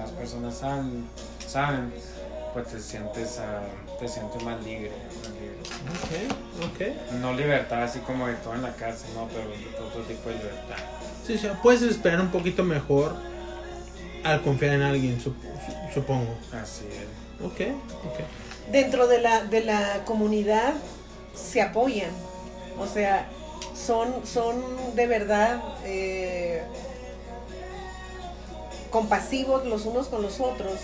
[0.00, 1.04] más personas saben,
[1.44, 1.92] saben
[2.52, 3.62] pues te sientes, ah,
[3.98, 6.30] te sientes más libre, más libre.
[6.30, 7.12] Ok, ok.
[7.20, 10.36] No libertad así como de todo en la cárcel, no, pero de otro tipo de
[10.36, 10.76] libertad.
[11.26, 13.16] Sí, sí, puedes esperar un poquito mejor
[14.22, 16.36] al confiar en alguien, sup- su- supongo.
[16.52, 17.44] Así es.
[17.44, 17.60] Ok,
[18.06, 18.70] ok.
[18.70, 20.74] Dentro de la, de la comunidad
[21.34, 22.10] se apoyan.
[22.78, 23.26] O sea,
[23.74, 24.62] son, son
[24.94, 26.62] de verdad eh,
[28.90, 30.78] compasivos los unos con los otros.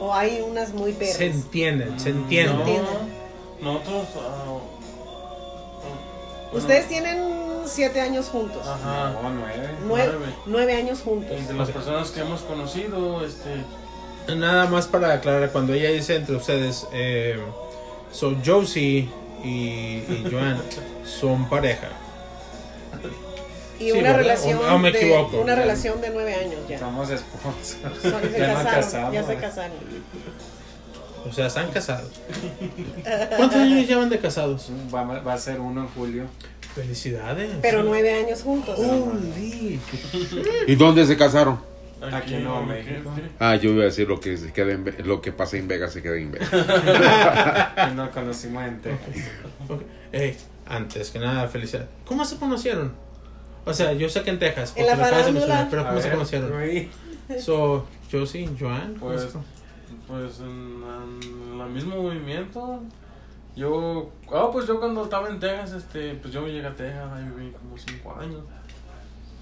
[0.00, 1.16] O hay unas muy perras.
[1.16, 2.82] Se entienden, se entienden.
[3.60, 4.06] No, nosotros.
[4.22, 4.58] ah,
[6.52, 8.66] Ustedes tienen siete años juntos.
[8.66, 9.10] Ajá.
[9.20, 9.70] No, nueve.
[9.86, 10.32] Nueve, nueve.
[10.46, 11.48] nueve años juntos.
[11.48, 13.64] De las personas que hemos conocido, este.
[14.36, 17.40] Nada más para aclarar, cuando ella dice entre ustedes, eh,
[18.12, 19.08] so Josie
[19.44, 19.48] y,
[20.08, 20.60] y Joan
[21.04, 21.88] son pareja.
[23.78, 24.16] Y Sí, una ¿verdad?
[24.18, 26.78] relación O- o me de una relación de nueve años ya.
[26.80, 27.76] Somos esposos.
[28.02, 29.26] Se Ya casamos.
[29.26, 29.76] se casaron.
[31.28, 32.10] O sea, están casados.
[33.36, 34.68] ¿Cuántos años llevan de casados?
[34.94, 36.24] Va, va a ser uno en julio.
[36.74, 37.50] Felicidades.
[37.62, 38.78] Pero nueve años juntos.
[38.78, 39.78] Holy.
[40.66, 41.60] ¿Y dónde se casaron?
[42.12, 43.10] Aquí en Nuevo México.
[43.40, 45.92] Ah, yo iba a decir lo que se queda en lo que pasa en Vegas
[45.92, 46.48] se queda en Vegas.
[47.90, 49.08] Y nos conocimos en Texas.
[49.68, 49.82] Ok.
[50.12, 51.88] Ey, antes que nada, felicidades.
[52.04, 52.92] ¿Cómo se conocieron?
[53.64, 55.46] O sea, yo sé que en Texas, En porque la lo acabas de farándula.
[55.64, 56.50] mencionar, pero ¿cómo se ver, conocieron?
[56.52, 56.90] Rui.
[57.40, 59.28] So, Josie, Joan, ¿cómo Pues, se
[60.06, 60.82] pues en,
[61.52, 62.80] en el mismo movimiento.
[63.56, 67.24] Yo, ah, pues yo cuando estaba en Texas, este, pues yo llegué a Texas, ahí
[67.36, 68.40] viví como cinco años.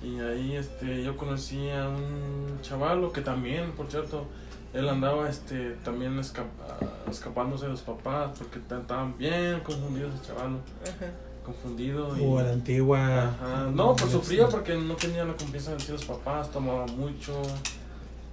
[0.03, 4.27] Y ahí, este, yo conocí a un chavalo que también, por cierto,
[4.75, 6.77] él andaba, este, también esca- ah,
[7.11, 11.11] escapándose de los papás porque estaban bien confundidos el chavalo, Ajá.
[11.45, 12.17] confundido.
[12.19, 13.25] Y, O a la antigua.
[13.25, 13.71] Ajá.
[13.73, 17.41] No, pues sufría porque no tenía la confianza de decir los papás, tomaba mucho.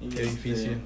[0.02, 0.78] Y, Qué este, difícil.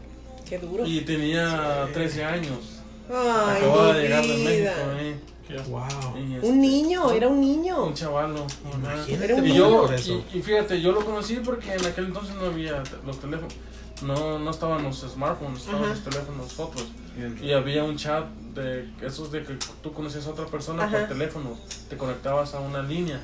[0.47, 0.85] Qué duro.
[0.85, 2.79] y tenía 13 años.
[3.09, 4.37] Ay, Acababa mi de llegar de.
[4.37, 5.19] México, eh.
[5.69, 5.83] Wow.
[6.17, 7.85] Este, Un niño, era un niño.
[7.85, 8.45] Un chavalo.
[8.45, 8.77] ajá.
[8.77, 9.95] Imagínate Era un Y niño.
[9.95, 13.53] yo, y, y fíjate, yo lo conocí porque en aquel entonces no había los teléfonos.
[14.03, 15.93] no, no estaban los smartphones, estaban Ajá.
[15.93, 16.85] los teléfonos nosotros.
[17.41, 20.99] Y había un chat de esos de que tú conocías a otra persona Ajá.
[20.99, 21.57] por teléfono,
[21.89, 23.19] te conectabas a una línea.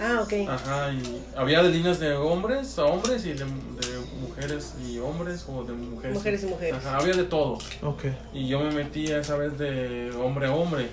[0.00, 0.32] Ah, ok.
[0.48, 5.44] Ajá, y había de líneas de hombres a hombres y de, de mujeres y hombres
[5.48, 6.14] o de mujeres.
[6.16, 6.74] Mujeres y mujeres.
[6.86, 7.58] Ajá, había de todo.
[7.82, 8.04] Ok.
[8.32, 10.88] Y yo me metí esa vez de hombre a hombre.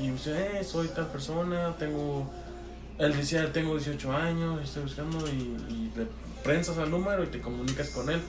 [0.00, 2.30] Y dice, eh, soy tal persona, tengo...
[2.98, 5.32] Él decía, tengo 18 años, estoy buscando y,
[5.68, 6.06] y le
[6.44, 8.20] prensas al número y te comunicas con él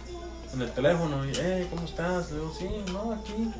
[0.53, 1.23] en el teléfono.
[1.25, 2.31] Y, eh, ¿cómo estás?
[2.31, 3.51] Le digo, sí, no, aquí.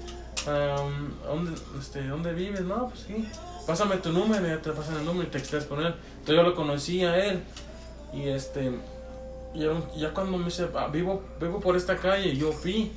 [0.47, 2.61] Am, ¿dónde, este, ¿Dónde vives?
[2.61, 3.27] No, pues sí.
[3.67, 5.93] Pásame tu número, ya te pasan el número y te texteas con él.
[6.19, 7.43] Entonces yo lo conocí a él.
[8.13, 8.71] Y este...
[9.53, 12.91] Ya, ya cuando me dice, "Ah, vivo, vivo por esta calle, yo fui.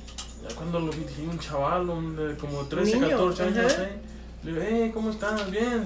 [0.47, 3.83] Ya cuando lo vi, dije, un chaval, un de como 13, Niño, 14 años, ajá.
[3.83, 3.99] ¿eh?
[4.43, 5.49] Le digo, hey, ¿cómo estás?
[5.51, 5.83] Bien.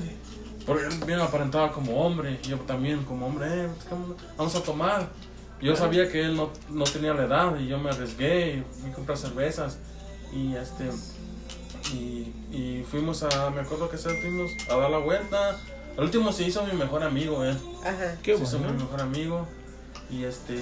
[0.65, 4.61] Porque él bien aparentaba como hombre, y yo también como hombre, eh, ¿cómo- vamos a
[4.63, 5.09] tomar.
[5.61, 8.91] Yo sabía que él no, no tenía la edad y yo me arriesgué y fui
[8.91, 9.77] a comprar cervezas.
[10.33, 10.89] Y este
[11.93, 15.57] y, y fuimos a, me acuerdo que fuimos a dar la vuelta.
[15.97, 17.55] Al último se hizo mi mejor amigo, eh.
[17.81, 18.17] Ajá.
[18.23, 19.47] Qué Se hizo mi mejor amigo.
[20.09, 20.57] Y este.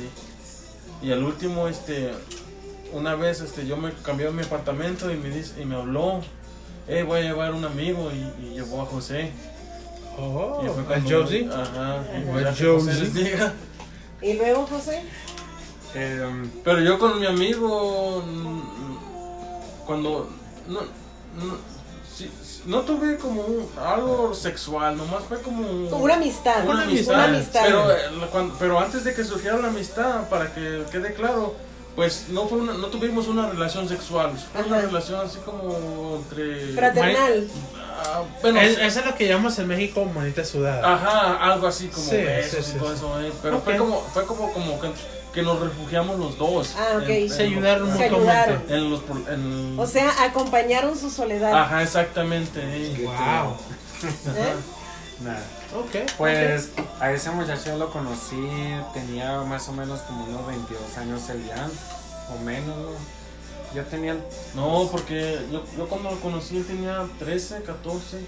[1.01, 2.11] Y al último, este.
[2.93, 6.21] Una vez este, yo me cambié de mi apartamento y me, dice, y me habló.
[6.87, 9.31] Eh, voy a llevar un amigo y, y llevó a José.
[10.17, 11.49] Oh, y fue a cuando- Josie.
[11.51, 12.03] Ajá.
[12.13, 13.09] y A Josie.
[13.11, 13.53] diga.
[14.21, 15.01] ¿Y luego, José?
[15.93, 18.23] Em, Pero yo con mi amigo.
[18.25, 18.61] mm,
[19.85, 20.29] Cuando.
[20.67, 21.57] No, no,
[22.15, 22.29] sí,
[22.65, 25.89] no tuve como un- algo sexual, nomás fue como.
[25.89, 26.67] Como una amistad.
[26.67, 27.13] Una amistad.
[27.15, 27.61] Una amistad.
[27.65, 31.55] Pero, eh, la- cuando- pero antes de que surgiera la amistad, para que quede claro,
[31.95, 34.85] pues no fue una- no tuvimos una relación sexual, fue una Ajá.
[34.87, 37.47] relación así como entre Fraternal.
[38.03, 40.93] Ah, bueno, Es- eso es lo que llamamos en México manita sudada.
[40.95, 42.95] ajá, algo así como Sí, besos sí, y sí, todo sí.
[42.95, 43.63] eso, eh, pero Ok.
[43.65, 44.89] fue como fue como como que,
[45.33, 46.73] que nos refugiamos los dos.
[46.77, 47.09] Ah, ok.
[47.09, 48.31] en- Se en- ayudaron Se mutuamente.
[48.31, 48.63] ayudaron.
[48.69, 51.53] En los pro- en- O sea, acompañaron su soledad.
[51.53, 52.59] Ajá, exactamente.
[52.63, 53.03] eh.
[53.05, 53.55] Wow.
[54.35, 54.53] ¿eh?
[55.21, 55.43] nada.
[55.75, 56.11] Ok.
[56.17, 58.35] Pues a ese muchacho lo conocí,
[58.93, 61.69] tenía más o menos como unos 22 años el ya,
[62.35, 62.91] o menos, ¿no?
[63.73, 64.17] Yo tenía,
[64.53, 68.19] No, porque yo, yo cuando lo conocí él tenía 13, 14,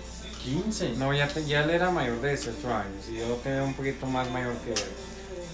[0.42, 0.94] 15.
[0.98, 4.06] no, ya, te- ya él era mayor de 18 años y yo era un poquito
[4.06, 4.84] más mayor que él.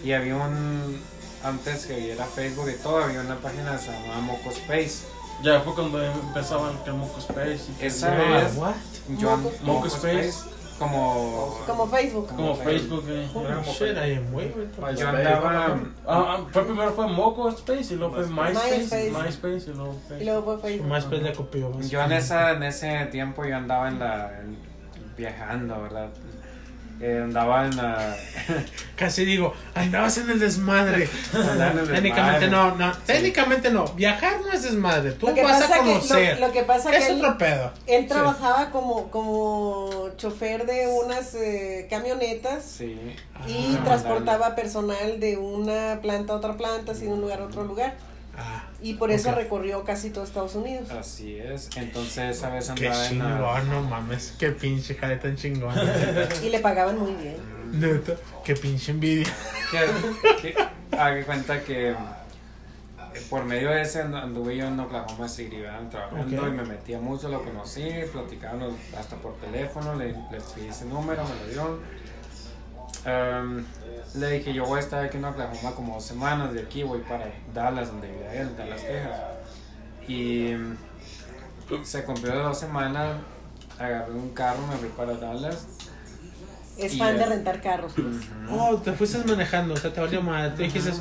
[0.04, 1.02] Y había un,
[1.44, 5.06] antes que hubiera Facebook y todo, había una página que se llamaba Moco Space.
[5.42, 7.60] Ya fue cuando empezaba el Moco Space.
[7.72, 8.74] Y que- Esa Ah, vez, what?
[9.18, 10.50] yo, Moco- Moco, Moco Space, Space.
[10.80, 12.28] Como, Como Facebook.
[12.36, 13.04] Como Facebook.
[13.10, 13.28] eh.
[13.34, 18.78] Holy yo andaba, Ah, ah, fue primero fue Moco Space y luego fue MySpace.
[18.78, 19.12] MySpace.
[19.12, 20.26] MySpace y luego Y Facebook.
[20.26, 20.88] luego fue Facebook.
[21.10, 21.82] Pues le copió.
[21.82, 24.58] Yo en, esa, en ese tiempo yo andaba en la en-
[25.18, 26.08] viajando, ¿verdad?
[27.02, 28.16] Eh, andaba en la
[28.98, 31.08] Casi digo, andabas en el desmadre.
[31.34, 32.76] andaba en el Técnicamente desmadre.
[32.78, 32.98] no, no.
[33.06, 33.86] Técnicamente no.
[33.94, 35.14] Viajar no es desmadre.
[35.14, 36.40] Tú Lo que vas a pasa que- conocer.
[36.40, 37.72] lo- lo que pasa es que él- otro pedo.
[37.88, 38.08] Él Sí.
[38.10, 43.00] trabajaba como, como chofer de unas eh, camionetas Sí.
[43.48, 47.46] y Ah, transportaba personal de una planta a otra planta, así de un lugar a
[47.46, 47.94] otro lugar.
[48.40, 49.36] Ah, Y por eso Ok.
[49.36, 50.90] recorrió casi todo Estados Unidos.
[50.92, 51.70] Así es.
[51.76, 54.34] Entonces esa vez qué andaba en la chingón, no mames.
[54.40, 55.76] Qué pinche jale tan chingón.
[56.44, 57.38] Y le pagaban muy bien.
[57.74, 59.28] Neta, qué pinche envidia.
[59.72, 60.56] que, que
[60.98, 61.96] haga cuenta que eh,
[63.30, 65.88] por medio de ese andu- anduve yo en Oklahoma City ¿verdad?
[65.90, 66.48] trabajando Ok.
[66.48, 71.24] y me metía mucho, lo conocí, platicábamos hasta por teléfono, le, le pedí ese número,
[71.24, 71.80] me lo dio.
[73.06, 73.64] Em,
[74.16, 77.00] le dije, yo voy a estar aquí en Oklahoma como dos semanas, de aquí voy
[77.02, 79.22] para Dallas, donde vivía él, Dallas, Texas.
[80.08, 80.56] Y
[81.84, 83.18] se cumplió las dos semanas,
[83.78, 85.66] agarré un carro, me fui para Dallas.
[86.78, 87.94] Es fan de rentar carros.
[87.94, 88.08] pues.
[88.50, 90.56] Oh, te fuiste manejando, o sea, te valió mal.
[90.56, 90.92] Te dijiste,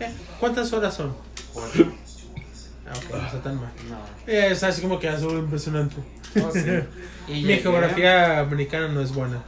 [0.00, 1.14] eh, ¿cuántas horas son?
[1.54, 1.64] Por-
[2.90, 3.70] Ah, ok, no está tan mal.
[3.90, 3.98] No.
[4.26, 5.96] Eh, es así como que es impresionante.
[6.42, 6.64] Oh, sí.
[7.28, 9.42] Y Mi geografía americana no es buena.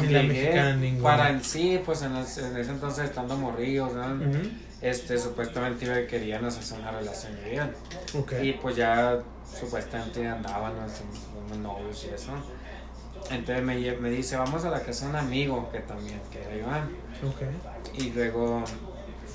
[0.00, 1.02] Ni la mexicana ninguna.
[1.16, 4.06] Para en sí, pues en, ese- en ese entonces estando morridos, ¿no?
[4.14, 4.48] Ujú,
[4.80, 7.72] este, supuestamente querían hacer una relación bien.
[8.18, 8.32] Ok.
[8.42, 9.18] Y pues ya
[9.58, 12.32] supuestamente andaban unos novios y eso.
[13.30, 16.56] Entonces me, me dice, vamos a la casa de un amigo que también, que era
[16.56, 16.88] Iván.
[17.26, 17.98] Ok.
[18.00, 18.64] Y luego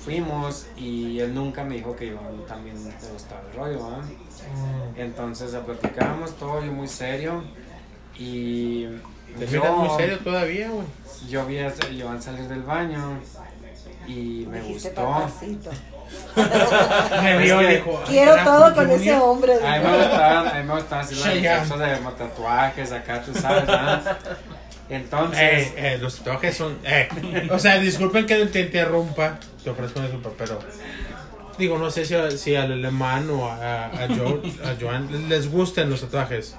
[0.04, 3.96] fuimos y él nunca me dijo que Iván también le gustaba el rollo, ¿no?
[3.98, 4.92] Oh.
[4.96, 7.42] Entonces platicábamos todo yo muy serio
[8.18, 8.86] y
[9.38, 10.86] Te yo, miras muy serio todavía, güey.
[11.28, 13.18] yo vi a Iván salir del baño
[14.06, 15.30] y me gustó.
[17.22, 19.24] Me vio y dijo, Quiero "Ah, todo con ese bonito".
[19.24, 19.54] hombre.
[19.54, 23.66] A mí me gustaban, a mí me gustaban así muchachos de tatuajes acá, tú sabes,
[23.66, 24.00] ¿no?
[24.88, 26.78] Entonces, Eh, eh, los tatuajes son.
[26.84, 27.08] Eh.
[27.50, 29.38] O sea, disculpen que te interrumpa.
[29.64, 30.60] Te ofrezco una disculpa, pero.
[31.58, 35.50] digo, no sé si, a- si al alemán o a, a, Jo- a Joan les
[35.50, 36.54] gusten los tatuajes,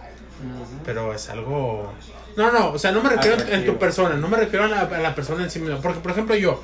[0.84, 1.94] pero es algo...
[2.38, 4.82] No, no, o sea, no me refiero en tu persona, no me refiero a la,
[4.82, 5.82] a la persona en sí misma.
[5.82, 6.62] Porque, por ejemplo, yo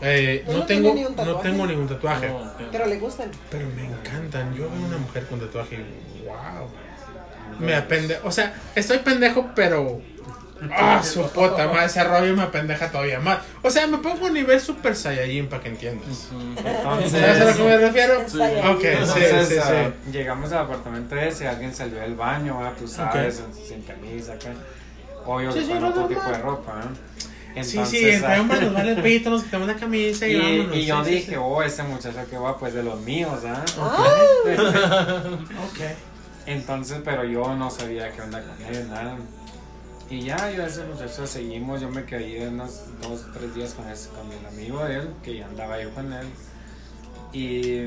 [0.00, 1.48] eh, no, no tengo, tiene ni un no tatuaje.
[1.50, 2.52] tengo ningún tatuaje, No.
[2.72, 3.30] Pero le gustan.
[3.50, 4.54] pero me encantan.
[4.54, 6.68] Yo veo una mujer con tatuaje y wow.
[7.60, 8.18] Me apende...
[8.24, 10.00] O sea, estoy pendejo, pero...
[10.72, 13.38] Ah, su puta madre, ese rollo me apendeja todavía más.
[13.62, 16.28] O sea, me pongo a nivel super saiyajin para que entiendas.
[16.56, 18.14] Entonces, ¿Sabes a lo que me refiero?
[18.28, 18.38] Sí.
[18.40, 20.10] Ok, sí, Entonces, sí, ah, sí.
[20.12, 24.50] llegamos al apartamento ese, alguien salió del baño, ah, tú sabes, sin camisa, acá.
[25.24, 27.62] Obvio Sí, que sí, con otro tipo de ropa, ¿eh?
[27.64, 30.32] Sí, Entonces, sí, entre ah, hombres nos vale el pito, nos quitamos la camisa y,
[30.32, 30.76] y, vámonos.
[30.76, 31.36] y yo sí, sí, dije, sí.
[31.40, 33.64] oh, ese muchacho que va, pues de los míos, ¿ah?
[35.66, 35.80] Ok.
[36.46, 39.16] Entonces, pero yo no sabía qué onda con él, nada.
[40.10, 43.86] Y ya, yo a ese muchacho seguimos, yo me quedé unos dos, tres días con,
[43.88, 46.26] ese, con el amigo de él, que ya andaba yo con él.
[47.32, 47.80] Y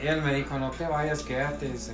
[0.00, 1.68] él me dijo, no te vayas, quédate.
[1.68, 1.92] dice.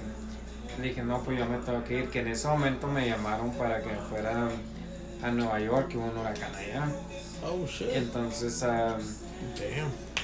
[0.79, 3.53] Le dije, no, pues yo me tengo que ir, que en ese momento me llamaron
[3.53, 4.49] para que fuera
[5.23, 6.87] a Nueva York, que hubo un huracán allá.
[7.43, 7.89] Oh, shit.
[7.93, 9.01] Entonces, Damn.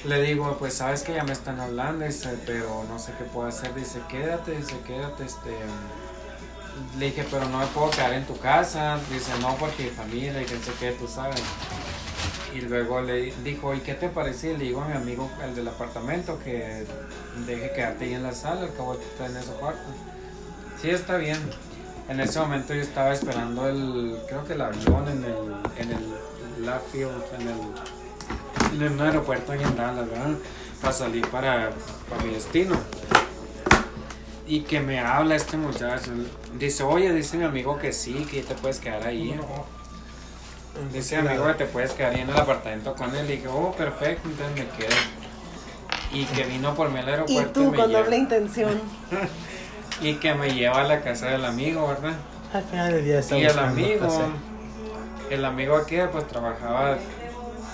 [0.04, 3.48] le digo, pues sabes que ya me están hablando, dice, pero no sé qué puedo
[3.48, 3.74] hacer.
[3.74, 5.50] Dice, quédate, dice, quédate, este.
[6.98, 8.98] Le dije, pero no me puedo quedar en tu casa.
[9.10, 11.40] Dice, no, porque mi familia y que sé qué, tú sabes.
[12.54, 14.52] Y luego le dijo, ¿y qué te parece?
[14.52, 16.84] Y le digo a mi amigo, el del apartamento, que
[17.46, 19.82] deje quedarte ahí en la sala, al cabo tú estás en ese cuarto.
[20.80, 21.38] Sí, está bien.
[22.08, 25.36] En ese momento yo estaba esperando el, creo que el avión en el,
[25.76, 30.34] en el left field, en el, en un aeropuerto en ¿verdad?
[30.80, 31.70] Para salir para,
[32.08, 32.74] para mi destino.
[34.50, 36.10] Y que me habla este muchacho.
[36.58, 39.38] Dice, oye, dice mi amigo que sí, que te puedes quedar ahí.
[40.92, 43.26] Dice mi amigo que te puedes quedar ahí en el apartamento con él.
[43.30, 44.96] Y dije, oh, perfecto, entonces me quedo.
[46.12, 47.52] Y que vino por mí al Y aeropuerto.
[47.52, 48.80] tú me con doble intención.
[50.02, 52.14] y que me lleva a la casa del amigo, ¿verdad?
[52.52, 54.08] Al final del día Y el amigo,
[55.30, 56.96] el amigo aquí pues trabajaba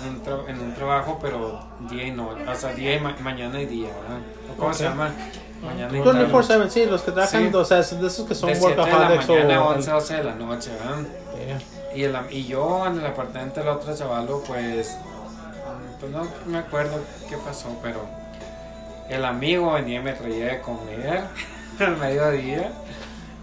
[0.04, 3.16] en un, tra- en un trabajo, pero día y noche, o sea, día y ma-
[3.22, 4.20] mañana y día, ¿verdad?
[4.58, 5.14] ¿Cómo se llama?
[5.62, 7.54] Mañana y 24-7, sí, los que trabajan, Sí.
[7.56, 9.74] o sea, de esos que son De 7 de la workaholics mañana a o...
[9.74, 10.96] 11, 12 de la noche, ¿verdad?
[10.96, 11.96] Damn.
[11.98, 14.96] Y, el, y yo en el apartamento del otro chavalo, pues,
[15.98, 18.00] pues no me acuerdo qué pasó, pero
[19.08, 21.24] el amigo venía y me traía de comer
[21.80, 22.70] al mediodía.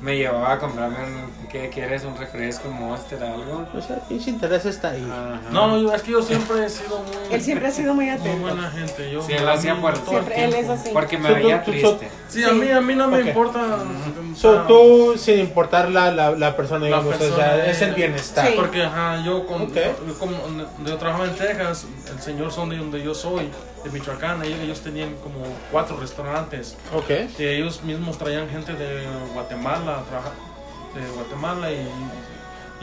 [0.04, 2.04] Me llevaba a comprarme un, ¿qué quieres?
[2.04, 3.66] Un refresco, un monster, algo.
[3.74, 5.08] O sea, pinche interés está ahí.
[5.10, 5.40] Ajá.
[5.50, 8.14] No, yo- es que yo siempre he sido muy, Él siempre ha sido muy muy
[8.14, 8.38] atento.
[8.42, 9.10] buena gente.
[9.10, 10.90] Yo, Sí, él hacía por- todo el Siempre, él es así.
[10.92, 12.10] Porque me So, veía tú- triste.
[12.28, 13.28] Sí, a mí, a mí no me Ok.
[13.28, 13.60] importa.
[13.62, 17.66] o So, sea, tú, sin importar la, la, la persona, La digamos, o persona sea,
[17.66, 18.48] es es- el bienestar.
[18.48, 18.54] Sí.
[18.58, 19.76] Porque ajá, yo, con, Ok.
[20.06, 20.36] yo, como,
[20.86, 23.50] yo trabajaba en Texas, el señor son de donde yo soy,
[23.84, 25.40] de Michoacán, ellos, ellos tenían como
[25.72, 26.76] cuatro restaurantes.
[26.96, 27.10] Ok.
[27.40, 30.04] Y ellos mismos traían gente de Guatemala,
[30.96, 31.88] de Guatemala y,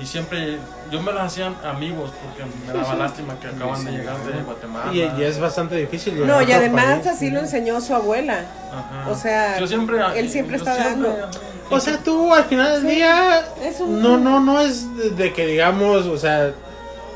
[0.03, 0.59] y siempre
[0.91, 4.93] yo me las hacían amigos porque me daba lástima que acaban de llegar de Guatemala.
[4.93, 6.27] Y, y es bastante difícil.
[6.27, 8.45] No, y además así lo enseñó su abuela.
[8.73, 9.11] Ajá.
[9.11, 11.39] o sea, Yo siempre- él siempre yo está siempre- dando.
[11.73, 15.47] O sea, tú al final del día, Es un- no, no, no es de que
[15.47, 16.53] digamos, o sea,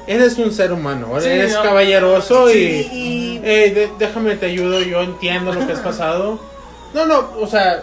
[0.07, 4.81] eres un ser humano, Sí, eres caballeroso Sí, y, y- "Ey, de- déjame te ayudo,
[4.83, 6.41] yo entiendo lo que has pasado.
[6.95, 7.83] No, no, o sea,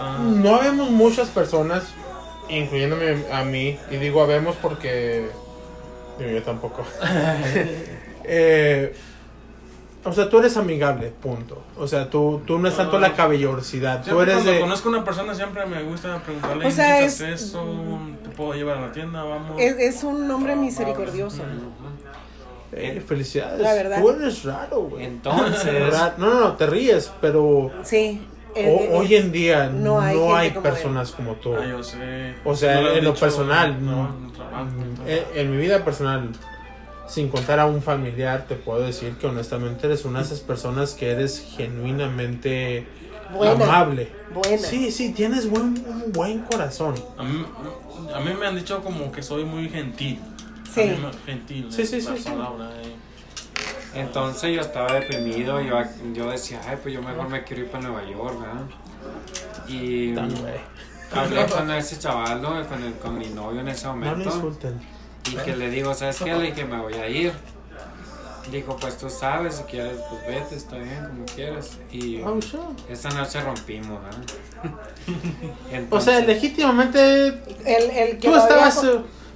[0.00, 1.82] Ah, no habemos muchas personas,
[2.48, 5.28] incluyéndome a mí, y digo habemos porque
[6.20, 6.84] yo tampoco.
[8.30, 8.94] Eh,
[10.04, 11.62] o sea, tú eres amigable, punto.
[11.76, 14.60] O sea, tú, tú no es tanto la caballerosidad, tú eres cuando de...
[14.60, 17.64] conozco a una persona siempre me gusta preguntarle, O sea, ¿necesitas es- eso?
[18.22, 19.22] ¿Te puedo llevar a la tienda?
[19.24, 19.60] Vamos.
[19.60, 21.42] Es, es un hombre misericordioso.
[22.72, 23.60] Eh, felicidades.
[23.60, 24.00] La verdad.
[24.00, 25.04] Tú eres raro, güey.
[25.06, 28.20] Entonces, No, no, no, te ríes, pero Sí.
[28.54, 30.72] ho- eh, hoy en día no no hay hay, gente como él.
[30.74, 31.54] personas como tú.
[31.56, 32.34] Ah, yo sé.
[32.44, 34.32] O sea, No lo en lo dicho, personal, no, no.
[34.32, 35.08] trabajo, Mm.
[35.08, 36.28] En, en mi vida personal,
[37.08, 40.92] sin contar a un familiar, te puedo decir que honestamente eres una de esas personas
[40.94, 42.86] que eres genuinamente
[43.34, 43.64] Buena.
[43.64, 44.12] amable.
[44.34, 44.58] Buena.
[44.58, 46.94] Sí, sí, tienes buen, un buen corazón.
[47.16, 47.44] A mí,
[48.14, 50.20] a mí me han dicho como que soy muy gentil.
[50.72, 50.82] Sí.
[50.82, 51.66] Me- gentil.
[51.70, 52.28] Sí, sí, sí, sí.
[52.28, 52.94] palabra, eh.
[53.94, 55.76] entonces yo estaba deprimido, yo,
[56.12, 58.64] yo decía, ay, pues yo mejor me quiero ir para Nueva York, ¿verdad?
[59.66, 60.54] Y Tan, güey.
[61.12, 62.66] hablé con ese chaval, ¿no?
[62.68, 64.24] con, el- con mi novio en ese No momento.
[64.28, 64.97] insulten.
[65.32, 66.34] Y que le digo, ¿sabes qué?
[66.34, 67.32] Le dije, me voy a ir.
[68.50, 71.76] Dijo, pues tú sabes, si quieres, pues vete, está bien, como quieras.
[71.92, 72.62] Y Oh, sure.
[72.88, 74.18] esa noche rompimos, ¿verdad?
[75.90, 77.26] O sea, Entonces, legítimamente
[77.64, 78.86] El, el que tú había estabas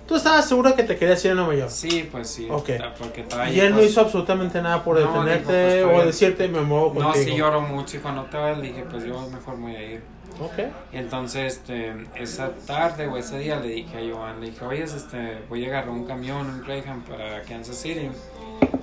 [0.06, 1.70] tú estabas seguro que te querías ir a Nueva York.
[1.70, 2.46] Sí, pues sí.
[2.50, 2.70] Ok.
[2.78, 6.06] ta- Porque estaba Y él no hizo absolutamente nada por No, dijo, detenerte pues, o
[6.06, 7.24] decirte me muevo No, contigo.
[7.24, 9.82] sí lloró mucho y cuando te vas le dije, pues yo mejor me voy a
[9.92, 10.02] ir.
[10.40, 10.58] Ok.
[10.92, 14.82] Y entonces, este, esa tarde o ese día le dije a Joan, le dije, oye,
[14.82, 18.10] este, voy a agarrar un camión, un Greyhound para Kansas City.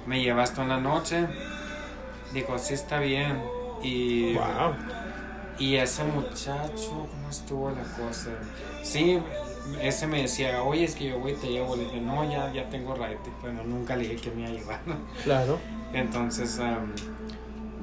[0.05, 1.27] Me llevas tú en la noche.
[2.33, 3.41] Dijo, sí está bien.
[3.81, 4.73] Y, Wow.
[5.57, 8.29] y ese muchacho, ¿cómo estuvo la cosa?
[8.83, 9.19] Sí,
[9.81, 11.75] ese me decía, oye, es que yo voy y te llevo.
[11.75, 13.17] Le dije, no, ya, ya tengo ride.
[13.41, 14.79] Bueno, nunca le dije que me iba a llevar.
[15.23, 15.59] Claro.
[15.93, 16.59] Entonces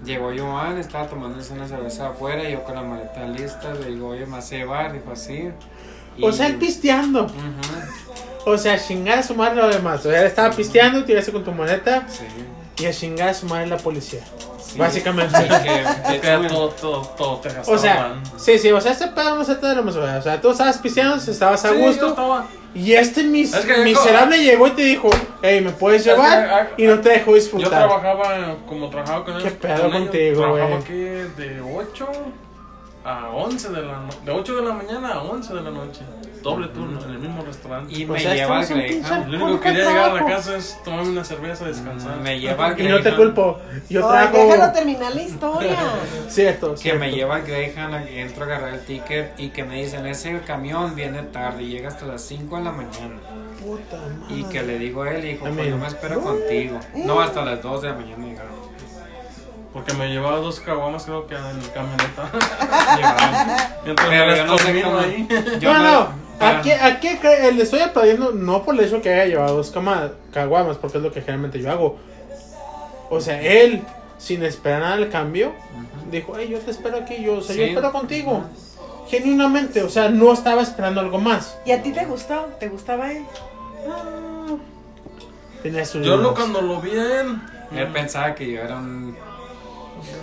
[0.06, 4.24] llegó Joan, estaba tomándose una cerveza afuera, yo con la maleta lista, le digo, oye,
[4.24, 5.50] me a llevar, dijo así.
[6.22, 7.26] O sea, él pisteando.
[8.46, 10.06] O sea, chingar a su madre lo demás.
[10.06, 12.24] O sea, él estaba pisteando, tiraste con tu maleta sí,
[12.82, 14.20] y a chingar a su madre la policía.
[14.72, 14.78] Sí.
[14.78, 15.34] Básicamente.
[16.06, 19.34] Que- Que hecho, todo, todo, todo te O sea, sí, sí, o sea, este pedo
[19.36, 22.08] no se te lo más O sea, tú estabas pisteando, estabas a Sí, yo gusto.
[22.08, 25.08] estaba- Y este mis- Es que- miserable llegó y te dijo,
[25.42, 26.38] hey, ¿me puedes que, llevar?
[26.50, 27.70] ah, y no te dejó Yo disfrutar.
[27.70, 29.52] trabajaba, como trabajaba con ¿Qué ellos.
[29.54, 30.82] pedo con contigo, Trabajaba güey?
[30.82, 30.92] aquí
[31.42, 32.08] de 8
[33.06, 34.18] a 11 de la noche.
[34.24, 36.00] De 8 de la mañana a 11 de la noche.
[36.42, 37.92] Doble turno en el mismo restaurante.
[37.98, 39.28] y O me sea, lleva al Greyhound.
[39.28, 42.16] Lo único que quería llegar a la casa es tomarme una cerveza y descansar.
[42.18, 43.16] Me lleva al Y no te Greyhound.
[43.34, 43.58] culpo.
[43.88, 44.52] Yo Ay, trabajo.
[44.52, 45.76] déjalo terminar la historia.
[46.28, 47.00] Cierto, Que cierto.
[47.00, 50.94] me lleva al Greyhound, entro a agarrar el ticket y que me dicen, ese camión
[50.94, 53.16] viene tarde y llega hasta las 5 de la mañana.
[53.60, 54.34] Puta madre.
[54.36, 56.78] Y que le digo a él, hijo, pues yo me espero contigo.
[56.94, 58.55] No, hasta las 2 de la mañana llegaron.
[59.76, 62.30] Porque me llevaba dos caguamas, creo que en el camioneta.
[63.84, 64.98] Mientras Pero yo no sé dormía cómo.
[65.00, 65.28] ahí.
[65.60, 66.08] Yo no, no.
[66.38, 69.70] para- Aquí, aquí cre- le estoy aplaudiendo no por el hecho que haya llevado dos
[70.32, 71.98] caguamas, porque es lo que generalmente yo hago.
[73.10, 73.82] O sea, él,
[74.16, 75.52] sin esperar nada al cambio,
[76.10, 78.44] dijo, hey, yo te espero aquí, yo, o sea, yo espero contigo.
[79.10, 81.58] Genuinamente, o sea, no estaba esperando algo más.
[81.66, 82.46] ¿Y a ti te gustó?
[82.58, 83.24] ¿Te gustaba él?
[85.62, 87.38] Tenía sus Yo lo, cuando lo vi a él,
[87.72, 89.16] Él pensaba que yo era un.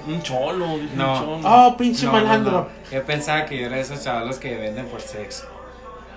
[0.07, 1.13] Un cholo, dije, No.
[1.35, 1.55] un cholo.
[1.67, 2.51] Oh, pinche No, malandro.
[2.51, 2.67] no.
[2.97, 5.45] Él pensaba que yo era de esos chavalos que venden por sexo.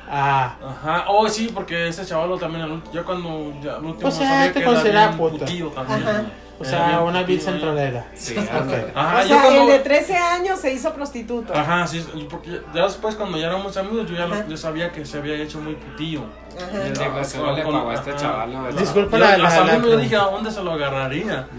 [0.09, 4.29] Ah, Ajá, oh sí, porque ese chavalo también, yo cuando ya, el último O sea,
[4.29, 6.03] sabía te que era consideraba putillo también.
[6.09, 6.25] Ajá.
[6.59, 8.07] O Era sea, bien una putillo, centralera.
[8.15, 8.49] Sí, Ok.
[8.53, 8.93] ándale.
[8.95, 9.61] Ajá, o sea, cuando...
[9.63, 11.53] el de 13 años se hizo prostituto.
[11.55, 15.05] Ajá, sí, porque ya- después cuando ya éramos amigos, yo ya lo- yo sabía que
[15.05, 16.23] se había hecho muy putillo.
[16.57, 16.81] Ajá.
[16.85, 18.19] Dijo, se lo le pagó a este ajá.
[18.19, 18.63] chavalo.
[18.63, 18.81] ¿verdad?
[18.81, 21.47] Disculpa Yo, la- la- la- yo dije, ¿a dónde se lo agarraría?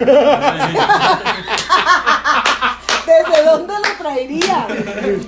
[3.05, 4.67] ¿Desde dónde lo traería?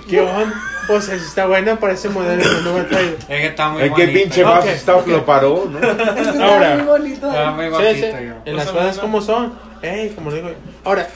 [0.10, 0.54] ¿Qué onda?
[0.90, 3.14] O sea, si está buena para ese modelo que no me ha traído.
[3.18, 5.08] Es que está muy El que pinche vaso está ok.
[5.08, 5.80] lo paró, ¿no?
[5.80, 6.76] Está Ahora.
[6.78, 7.28] muy bonito.
[7.28, 8.18] Está muy Sí, guapito sí, yo.
[8.18, 9.54] en Pues las cosas mí como son.
[9.82, 10.50] Ey, como digo.
[10.84, 11.08] Ahora,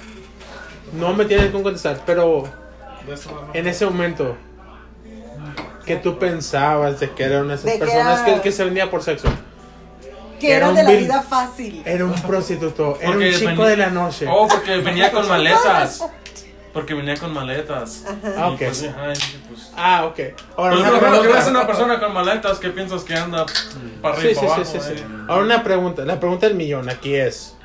[0.94, 2.44] no me tienes que contestar, pero
[3.08, 3.54] no.
[3.54, 4.38] en ese momento,
[5.86, 8.64] ¿qué tú pensabas de que era una de esas que personas era- que, que se
[8.64, 9.28] vendía por sexo?
[10.40, 11.82] que era era un de la vida fácil.
[11.86, 14.26] Era un prostituto, era Porque un chico venía- de la noche.
[14.30, 16.04] Oh, porque venía con maletas.
[16.74, 18.04] Porque venía con maletas.
[18.36, 18.58] Ah, Y ok.
[18.60, 20.20] pues, ajá, dije, pues, Ah, ok.
[20.58, 23.46] Ahora Pues una que a una persona con maletas, ¿qué piensas que anda
[24.02, 24.66] para arriba sí, sí, abajo?
[24.66, 24.94] sí, sí.
[24.94, 25.06] eh?
[25.28, 27.56] Ahora una pregunta, la pregunta del millón aquí es,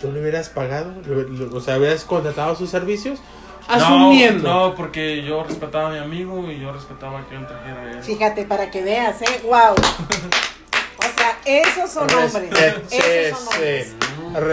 [0.00, 0.92] ¿tú le hubieras pagado?
[1.06, 3.20] ¿Le- le- O sea, ¿hubieras contratado sus servicios?
[3.68, 4.48] Asumiendo.
[4.48, 8.02] No, no, porque yo respetaba a mi amigo y yo respetaba que él trajera.
[8.02, 9.40] Fíjate, para que veas, ¿eh?
[9.44, 9.76] ¡Wow!
[11.58, 12.32] O esos son hombres.
[12.34, 12.80] Respeto.
[12.88, 13.86] Sí, Esos son hombres.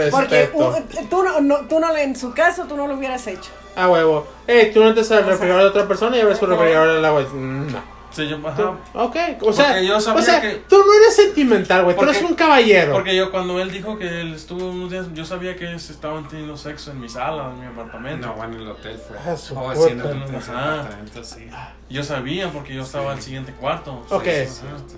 [0.04, 0.10] sí.
[0.10, 0.74] Porque uh,
[1.08, 3.50] tú, no, no- tú no, en su caso, tú no lo hubieras hecho.
[3.76, 4.26] Ah, huevo.
[4.46, 7.22] Ey, tú no te sabes refrigerar a otra persona y abres tu refrigerador al agua.
[7.32, 7.98] Mm, No.
[8.10, 11.84] Sí, yo, ajá, Ok, o sea, yo sabía o sea que- tú no eres sentimental,
[11.84, 11.94] güey.
[11.94, 12.94] Tú eres un caballero.
[12.94, 16.26] Porque yo cuando él dijo que él estuvo unos días, yo sabía que ellos estaban
[16.26, 18.26] teniendo sexo en mi sala, en mi apartamento.
[18.26, 19.16] No, bueno, en el hotel fue.
[19.24, 19.74] Ah, su Oh, puta.
[19.76, 21.48] sí, en el en el apartamento, sí.
[21.90, 24.02] Yo sabía porque yo estaba al siguiente cuarto.
[24.08, 24.24] Ok.
[24.24, 24.96] Sí, sí, sí.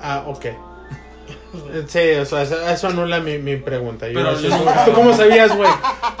[0.00, 0.46] Ah, ok.
[1.88, 4.06] Sí, o sea, eso, eso anula mi, mi pregunta.
[4.08, 4.48] Yo Pero no sé,
[4.84, 5.70] ¿Tú cómo sabías, güey?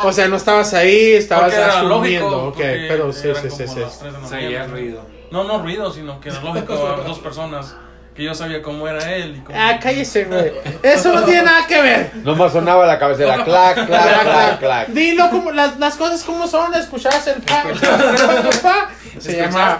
[0.02, 1.88] O sea, no estabas ahí, estabas asumiendo.
[2.30, 2.48] lógico.
[2.48, 3.80] ok, pero sí, sí, sí, sí.
[3.80, 4.66] las tres de la Se oía mañana.
[4.66, 5.00] ruido.
[5.30, 7.76] No, no ruido, sino que era lógico a dos personas
[8.14, 9.36] que yo sabía cómo era él.
[9.36, 9.58] Y cómo...
[9.60, 10.52] Ah, cállese, güey.
[10.82, 12.10] Eso no tiene nada que ver.
[12.24, 14.88] Nomás sonaba la cabecera, clac, clac, clac, clac.
[14.88, 17.64] Dilo como las, las cosas como son, escucharse el pa,
[18.62, 18.88] pa,
[19.18, 19.78] se llama.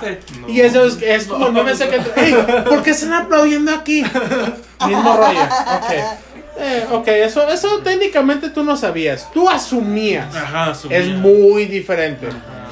[0.48, 1.96] Y eso es, es como no me sé que.
[2.20, 2.34] Ey,
[2.68, 4.02] ¿Por qué están aplaudiendo aquí?
[4.86, 5.40] Mismo rollo.
[5.42, 5.90] Ok.
[6.58, 9.30] Eh, ok, eso, eso técnicamente tú no sabías.
[9.32, 10.34] Tú asumías.
[10.34, 10.98] Ajá, subía.
[10.98, 12.28] Es muy diferente.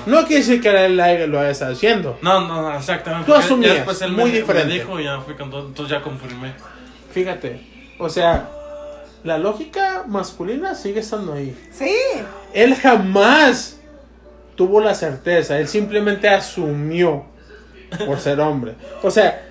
[0.07, 2.19] No quiere decir que él lo haya estado haciendo.
[2.23, 3.27] No, no, no, exactamente.
[3.27, 4.69] Tú asumías, Ya después él muy me, diferente.
[4.69, 6.53] me dijo y ya fui con todo, entonces ya confirmé.
[7.13, 7.61] Fíjate.
[7.99, 8.49] O sea,
[9.23, 11.57] la lógica masculina sigue estando ahí.
[11.71, 11.95] Sí.
[12.53, 13.79] Él jamás
[14.57, 17.25] tuvo la certeza, él simplemente asumió
[18.07, 18.75] por ser hombre.
[19.03, 19.43] O sea,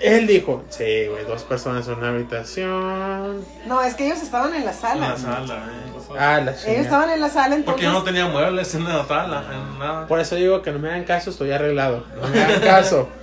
[0.00, 3.44] Él dijo, sí, güey, dos personas en una habitación.
[3.66, 5.08] No, es que ellos estaban en la En sala.
[5.10, 6.16] la sala, eh.
[6.18, 7.64] Ah, la Ellos estaban en la sala, entonces.
[7.66, 10.06] Porque yo no tenía muebles en la sala, en nada.
[10.06, 12.04] Por eso digo que no me hagan caso, estoy arreglado.
[12.20, 13.08] No me hagan caso.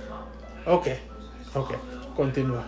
[0.70, 0.86] Ok,
[1.54, 1.72] ok,
[2.14, 2.62] continúa.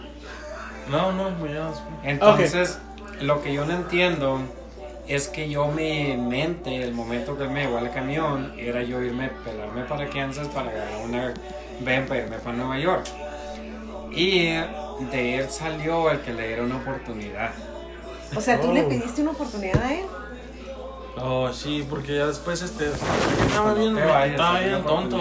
[0.91, 1.69] No, no, pues ya.
[2.03, 2.79] Entonces,
[3.21, 4.41] lo que yo no entiendo
[5.15, 9.01] es que yo mi mente, el momento que él me llevó al camión, era yo
[9.03, 11.35] irme, pelarme para Kansas para agarrar una
[11.81, 13.07] ven para irme para Nueva York.
[14.13, 14.53] Y
[15.11, 17.51] de él salió el que le diera una oportunidad.
[18.37, 18.89] O sea, tú le Oh.
[18.89, 20.05] pediste una oportunidad a él.
[21.23, 22.87] Oh, sí, porque ya después este.
[22.87, 25.19] Estaba bien, vayas, estaba bien tonto.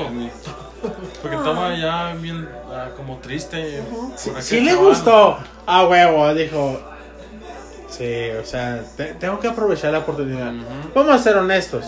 [1.21, 3.81] Porque estaba ya bien ah, como triste.
[3.81, 5.37] aquel Sí le gustó.
[5.65, 6.79] A huevo, dijo.
[7.99, 10.53] Sí, o sea, te- tengo que aprovechar la oportunidad.
[10.95, 11.83] Vamos a ser honestos.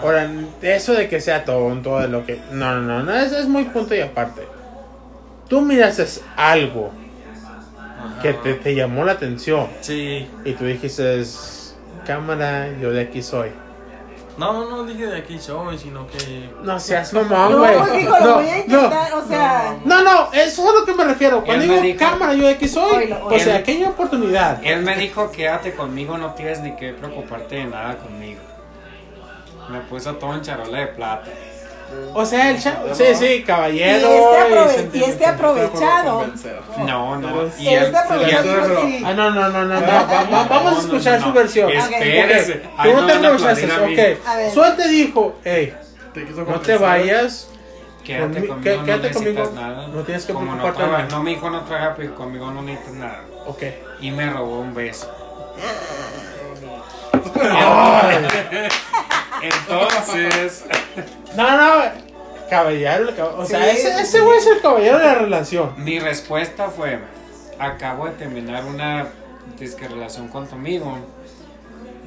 [0.00, 0.30] Ahora,
[0.62, 2.40] eso de que sea tonto, de lo que.
[2.52, 4.42] No, no, no, no eso es muy punto y aparte.
[5.48, 6.06] Tú miraste
[6.36, 6.92] algo
[7.76, 8.22] Ajá.
[8.22, 10.28] que te, te llamó la atención Sí.
[10.44, 11.24] y tú dijiste,
[12.06, 13.48] cámara, yo de aquí soy.
[14.38, 16.48] No, no dije de aquí soy, sino que.
[16.62, 19.16] No seas mamón, No, lo No, voy a intentar, no.
[19.18, 19.76] o sea.
[19.84, 21.44] No, no, eso es a lo que me refiero.
[21.44, 23.12] Cuando digo dijo- cámara, yo de aquí soy.
[23.12, 24.64] O sea, aquella oportunidad.
[24.64, 28.40] Él me dijo, quédate conmigo, no tienes ni que preocuparte de nada conmigo.
[29.70, 31.30] Me puso todo en charola de plata.
[32.14, 34.08] O sea, el cha- Sí, sí, Y caballero.
[34.70, 36.26] este, y y este aprovechado.
[36.78, 37.42] No, no.
[37.58, 38.82] Y Este y aprovechado.
[39.04, 39.86] Ah, no, no, no, no, no.
[39.86, 41.34] va- va- vamos a no, escuchar no, su no.
[41.34, 41.70] versión.
[41.70, 42.52] Espérese.
[42.54, 43.14] Tú no no te
[43.86, 43.94] mí.
[43.94, 44.52] ok.
[44.54, 45.74] Suerte dijo, hey,
[46.46, 47.48] no te vayas.
[48.04, 49.88] Quédate Conmi- conmigo, qué- no quédate necesitas conmigo, nada.
[49.88, 50.72] no tienes que Como no,
[51.10, 53.20] no, mi hijo no traga, pero conmigo no necesitas nada.
[53.46, 53.62] Ok.
[54.00, 55.10] Y me robó un beso.
[59.42, 60.64] Entonces,
[61.36, 61.82] No, no,
[62.50, 63.14] caballero.
[63.16, 65.72] cab- O sea, Sí, ese, ese güey es el caballero de la relación.
[65.78, 66.98] mi respuesta fue,
[67.58, 69.06] acabo de terminar una
[69.58, 70.98] disque relación con tu amigo.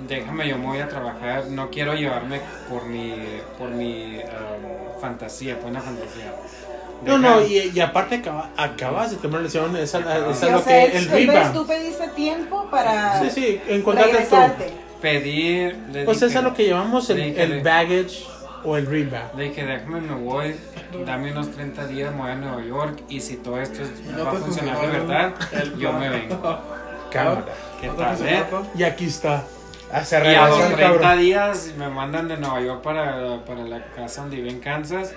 [0.08, 1.46] Déjame, yo me voy a trabajar.
[1.46, 6.34] No quiero llevarme por mi, por mi um, fantasía, por una fantasía.
[7.06, 10.18] No, no, y, y aparte acaba- acabas de tomar lesión, esa esa
[10.48, 11.54] es lo sea, que el entonces rebound.
[11.54, 14.36] tú pediste tiempo para Sí, sí, encontrarte tú.
[15.02, 15.72] Pedí.
[15.92, 18.26] le Pues dije- es a lo que llamamos el, dije, el baggage
[18.64, 19.36] o el rebound.
[19.38, 20.56] Le dije, déjame, me voy,
[21.06, 24.24] dame unos 30 días, me voy a Nueva York y si todo esto es- no
[24.26, 26.60] va a funcionar de verdad, el yo me vengo.
[27.12, 27.44] Cámara.
[27.80, 28.44] ¿Qué ¿No te tal, eh?
[28.76, 29.44] Y aquí está.
[29.92, 31.20] Hace Y a los relación, 30 cabrón.
[31.20, 35.14] días me mandan de Nueva York para, para la casa donde viví en Kansas.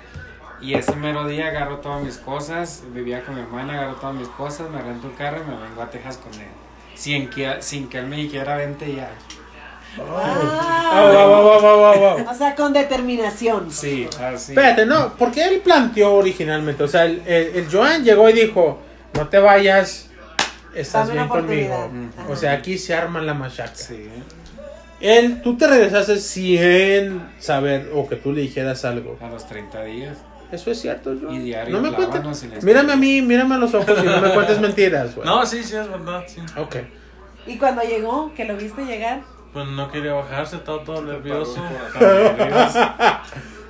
[0.61, 4.29] Y ese mero día agarro todas mis cosas, vivía con mi hermana, agarro todas mis
[4.29, 6.49] cosas, me rento un carro y me vengo a Texas con él.
[6.95, 9.11] Sin que, sin que él me dijera vente ya.
[12.29, 13.71] O sea, con determinación.
[13.71, 14.53] Sí, así.
[14.53, 18.81] Espérate, no, porque él planteó originalmente, o sea, el, el, el Joan llegó y dijo,
[19.15, 20.11] no te vayas,
[20.75, 21.91] estás Dame bien conmigo.
[22.29, 23.75] O sea, aquí se arma la machaca.
[23.75, 24.09] Sí.
[25.01, 29.19] Él, tú te regresaste sin saber o que tú le dijeras algo.
[29.21, 30.19] A los 30 días.
[30.51, 31.35] Eso es cierto, Joan.
[31.35, 32.63] Y diario no me cuentes.
[32.63, 35.27] Mírame a mí, mírame a los ojos y no me cuentes mentiras, güey.
[35.29, 36.25] No, sí, sí, es verdad.
[36.27, 36.41] Sí.
[36.57, 36.77] Ok.
[37.47, 39.23] Y cuando llegó, que lo viste llegar,
[39.55, 41.57] Pues no quería bajarse, estaba todo nervioso.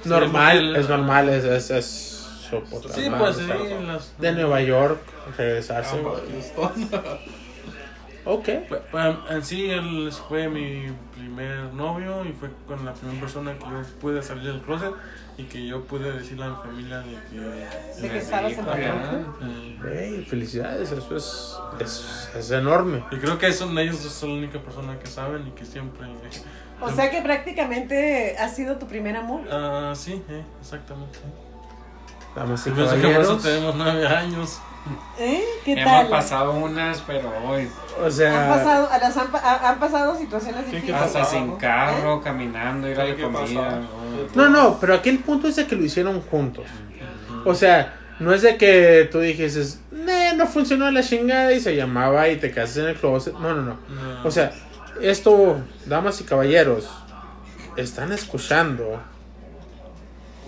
[0.05, 3.43] Normal, es normal, es, es, es soportar Sí, pues sí.
[3.87, 4.99] las- De Nueva York,
[5.39, 5.97] regresarse.
[8.25, 8.49] Ok.
[8.69, 13.65] Fue- En sí, él fue mi primer novio y fue con la primera persona que
[13.65, 14.93] yo pude salir del closet
[15.37, 18.01] y que yo pude decirle a mi familia de que...
[18.03, 23.05] de que estabas en Hey, felicidades, eso es, es, es enorme.
[23.11, 26.07] Y creo que son ellos son la única persona que saben y que siempre...
[26.81, 29.43] O sea que prácticamente ha sido tu primer amor.
[29.51, 31.19] Ah, sí, eh, exactamente.
[32.35, 33.43] Damas y caballeros.
[33.43, 34.59] tenemos nueve años.
[35.19, 35.43] ¿Eh?
[35.65, 36.09] ¿Qué Hemos tal?
[36.09, 37.69] pasado unas, pero hoy.
[38.03, 39.29] O Han sea, pasado, a las han,
[39.65, 41.01] han pasado situaciones ¿Qué- qué difíciles.
[41.01, 41.41] Hasta pasaba?
[41.43, 43.81] sin carro, caminando, ir a la ¿Qué comida.
[44.35, 46.65] no, no, pero aquí el punto es de que lo hicieron juntos.
[47.47, 51.75] O sea, no es de que tú dijeses, "Nah, no funcionó la chingada y se
[51.77, 53.33] llamaba y te quedaste en el closet.
[53.35, 53.77] No, no, no.
[53.89, 54.25] No.
[54.25, 54.53] O sea,
[55.01, 55.57] esto,
[55.87, 56.91] damas y caballeros,
[57.77, 59.01] están escuchando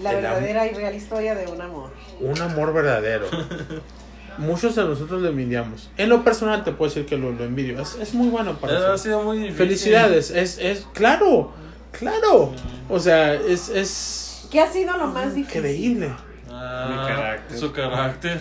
[0.03, 1.90] La am- verdadera y real historia de un amor.
[2.20, 3.26] un amor verdadero.
[4.38, 5.88] Muchos de nosotros lo envidiamos.
[5.97, 7.80] En lo personal te puedo decir que lo, lo envidio.
[7.80, 8.99] Es, es muy bueno para Eh, ha eso.
[8.99, 9.57] sido muy difícil.
[9.57, 10.30] Felicidades.
[10.30, 11.53] Es, es, claro,
[11.92, 12.53] claro.
[12.90, 15.61] O sea, es, es ¿Qué ha sido lo más difícil?
[15.61, 16.14] increíble.
[16.51, 17.59] Ah, Mi carácter.
[17.59, 18.40] Su carácter.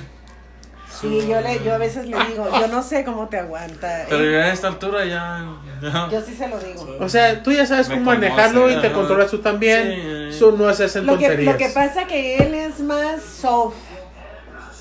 [1.02, 4.06] Sí, yo, le, yo a veces le digo, yo no sé cómo te aguanta.
[4.10, 5.46] Pero Eh, ya a esta altura ya...
[5.82, 6.98] ya- Yo sí se lo digo.
[7.00, 10.30] O sea, tú ya sabes Me cómo manejarlo y te controlas tú también.
[10.32, 10.36] Sí.
[10.38, 11.54] Eso no es hacer Lo que, tonterías.
[11.54, 13.76] lo que pasa que él es más soft.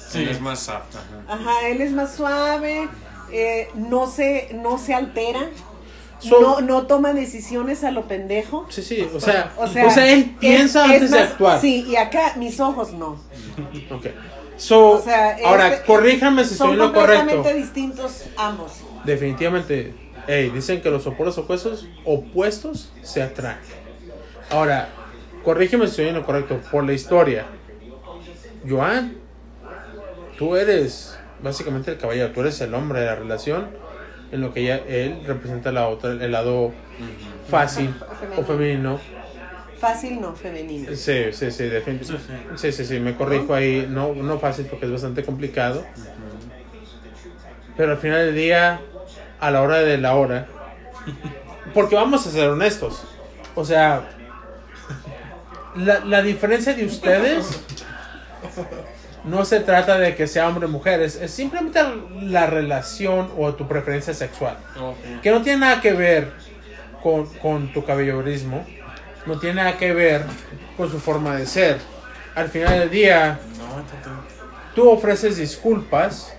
[0.08, 0.26] Sí.
[0.30, 1.00] Es más apta.
[1.28, 1.34] ajá.
[1.42, 2.88] Ajá, él es más suave,
[3.32, 5.40] eh, no se, no se altera,
[6.20, 8.66] So- no, no toma decisiones a lo pendejo.
[8.70, 11.28] Sí, sí, o sea, O o sea, sea, él piensa es- es antes de más-
[11.30, 11.60] actuar.
[11.60, 13.18] Sí, y acá mis ojos no.
[13.90, 14.06] Ok.
[14.56, 17.58] So, O sea, ahora, este- corríjame si estoy Son en lo completamente correcto.
[17.58, 18.72] distintos ambos.
[19.04, 19.94] Definitivamente,
[20.26, 23.58] hey, dicen que los opuestos opuestos, opuestos se atraen.
[24.50, 24.88] Ahora,
[25.42, 26.60] corrígeme si estoy en lo correcto.
[26.70, 27.46] Por la historia,
[28.68, 29.16] Joan,
[30.38, 33.66] tú eres básicamente el caballero, tú eres el hombre de la relación,
[34.32, 36.72] en lo que ya él representa la otra, el lado
[37.50, 37.94] fácil
[38.36, 38.98] o femenino.
[39.84, 40.90] Fácil no, femenino.
[40.96, 42.56] Sí, sí, sí, definitivamente.
[42.56, 42.86] Sí, sí.
[42.86, 43.86] Sí, me corrijo ahí.
[43.86, 45.84] No, no fácil porque es bastante complicado.
[47.76, 48.80] Pero al final del día,
[49.38, 50.46] a la hora de la hora.
[51.74, 53.04] Porque vamos a ser honestos.
[53.54, 54.08] O sea,
[55.76, 57.60] la, la diferencia de ustedes
[59.24, 61.02] no se trata de que sea hombre o mujer.
[61.02, 61.80] Es, es simplemente
[62.22, 64.56] la relación o tu preferencia sexual.
[65.22, 66.32] Que no tiene nada que ver
[67.02, 68.64] con, con tu caballerismo.
[69.26, 70.24] No tiene nada que ver
[70.76, 71.78] con su forma de ser.
[72.34, 73.38] Al final del día,
[74.74, 76.34] tú ofreces disculpas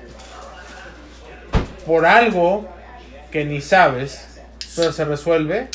[1.86, 2.68] por algo
[3.32, 4.40] que ni sabes,
[4.76, 5.70] pero se resuelve.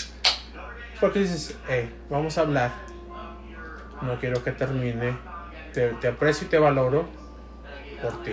[1.01, 2.71] Porque dices, hey, vamos a hablar.
[4.03, 5.17] No quiero que termine.
[5.73, 7.09] Te, te aprecio y te valoro
[8.03, 8.33] por ti.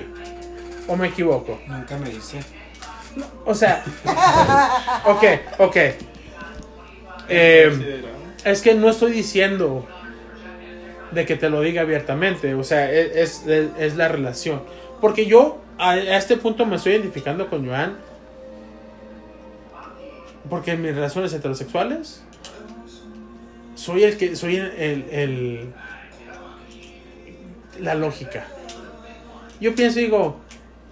[0.87, 1.59] ¿O me equivoco?
[1.67, 2.39] Nunca me dice.
[3.45, 3.83] O sea,
[5.05, 5.23] ok,
[5.59, 5.77] ok.
[7.29, 8.03] Eh,
[8.51, 9.85] es que no estoy diciendo
[11.11, 14.61] de que te lo diga abiertamente, o sea, e- es, es, es la relación.
[15.01, 17.97] Porque yo a, este punto me estoy identificando con Joan.
[20.49, 22.23] Porque en mis relaciones heterosexuales
[23.75, 25.73] soy el que soy el, el- el-
[27.81, 28.45] la lógica.
[29.59, 30.37] Yo pienso y digo,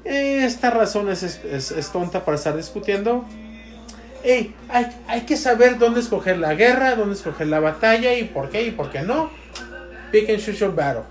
[0.03, 3.25] "Eh, esta razón es, es- es tonta para estar discutiendo.
[4.25, 8.49] Ey, hay, hay que saber dónde escoger la guerra, dónde escoger la batalla y por
[8.49, 9.29] qué y por qué no.
[10.11, 11.03] Pick and choose your battle.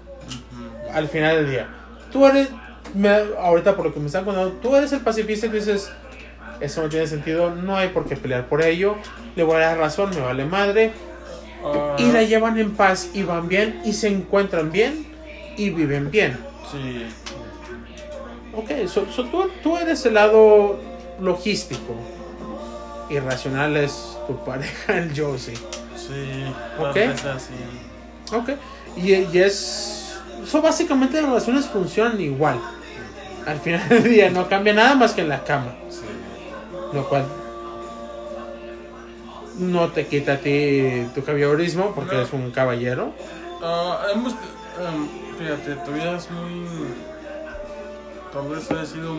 [0.92, 1.68] Al final del día.
[2.12, 2.48] Tú eres,
[2.94, 5.90] me- ahorita por lo que me están contando, tú eres el pacifista y dices,
[6.60, 8.96] eso no tiene sentido, no hay por qué pelear por ello,
[9.36, 10.92] le voy a dar razón, me vale madre.
[11.64, 15.06] Ah, Y la llevan en paz y van bien y se encuentran bien
[15.56, 16.36] y viven bien.
[16.70, 17.06] Sí.
[18.56, 20.78] Ok, so, so tú, tú eres el lado
[21.20, 21.94] logístico.
[23.14, 25.54] Irracional es tu pareja, el Josie.
[25.96, 26.44] Sí.
[26.78, 26.96] Ok.
[27.34, 27.54] así.
[28.34, 28.50] Ok.
[28.96, 30.18] Y, y es.
[30.46, 32.60] So básicamente las relaciones funcionan igual.
[33.46, 35.74] Al final del día no cambia nada más que en la cama.
[35.90, 36.00] Sí.
[36.92, 37.24] Lo cual
[39.58, 42.20] no te quita a ti tu caballerismo porque No.
[42.20, 43.12] eres un caballero.
[43.62, 45.08] Ah, hemos, em,
[45.38, 46.66] fíjate, todavía es muy.
[48.32, 49.14] Tal vez ha sido.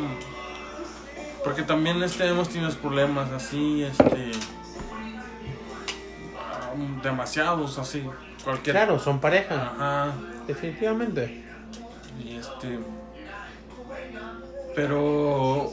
[1.45, 4.31] Porque también este, hemos tenido problemas así, este.
[7.03, 8.03] demasiados así.
[8.43, 8.75] Cualquier.
[8.75, 9.55] Claro, son pareja.
[9.55, 10.13] Ajá.
[10.47, 11.43] Definitivamente.
[12.23, 12.79] Y este.
[14.75, 15.71] Pero.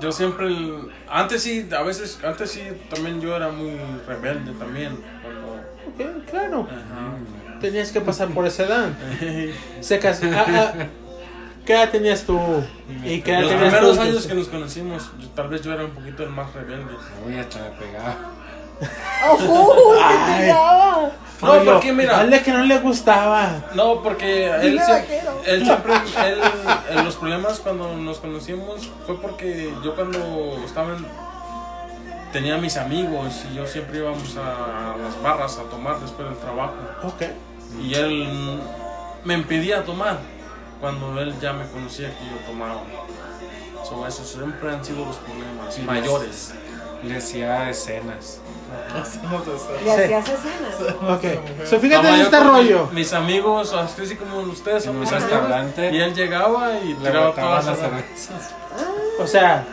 [0.00, 0.48] Yo siempre.
[0.48, 2.18] el- Antes sí, a veces.
[2.24, 4.98] Antes sí, también yo era muy rebelde también.
[5.22, 6.26] Cuando.
[6.30, 6.62] Claro.
[6.68, 7.58] Ajá.
[7.60, 8.88] Tenías que pasar por esa edad.
[9.80, 10.72] Se cas- ah, ah,
[11.66, 12.38] ¿Qué edad tenías tú?
[13.04, 14.02] ¿Y qué edad Los tenías primeros tú?
[14.02, 16.94] años que nos conocimos, yo- tal vez yo era un poquito el más rebelde.
[17.26, 18.16] Uy, hasta me pegaba.
[19.28, 19.36] ¡Oh,
[19.96, 20.40] te Ay.
[20.42, 21.10] pegaba!
[21.42, 23.64] No, Oye, porque mira- Dale que no le gustaba.
[23.74, 26.38] No, porque él, siempre, él siempre, él,
[26.98, 31.06] en los problemas cuando nos conocimos fue porque yo cuando estaba en,
[32.32, 36.74] tenía mis amigos y yo siempre íbamos a las barras a tomar después del trabajo
[37.02, 37.22] Ok.
[37.82, 38.60] y él
[39.24, 40.18] me impedía tomar
[40.80, 42.82] cuando él ya me conocía que yo tomaba.
[43.88, 46.52] So, esos siempre han sido los problemas Sí, mayores.
[47.02, 48.40] Le hacía escenas.
[49.84, 50.94] Le hacías escenas.
[51.08, 51.66] Ok.
[51.66, 52.88] So, fíjate en este rollo.
[52.92, 55.90] Mis amigos, así como ustedes son En mis restaurante.
[55.92, 58.54] Y él llegaba y Le tiraba todas las cervezas.
[59.20, 59.64] O sea,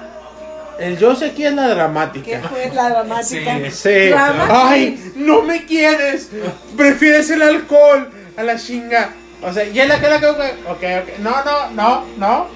[0.79, 2.41] el yo sé aquí es la ¿Qué dramática.
[2.49, 3.57] fue la dramática?
[3.65, 3.71] Sí.
[3.71, 4.09] Sí.
[4.09, 6.29] Drama Ay, no me quieres.
[6.77, 9.13] Prefieres el alcohol a la chinga.
[9.45, 11.19] O sea, y él acá la Ok, ok.
[11.19, 12.47] No, no, no, no.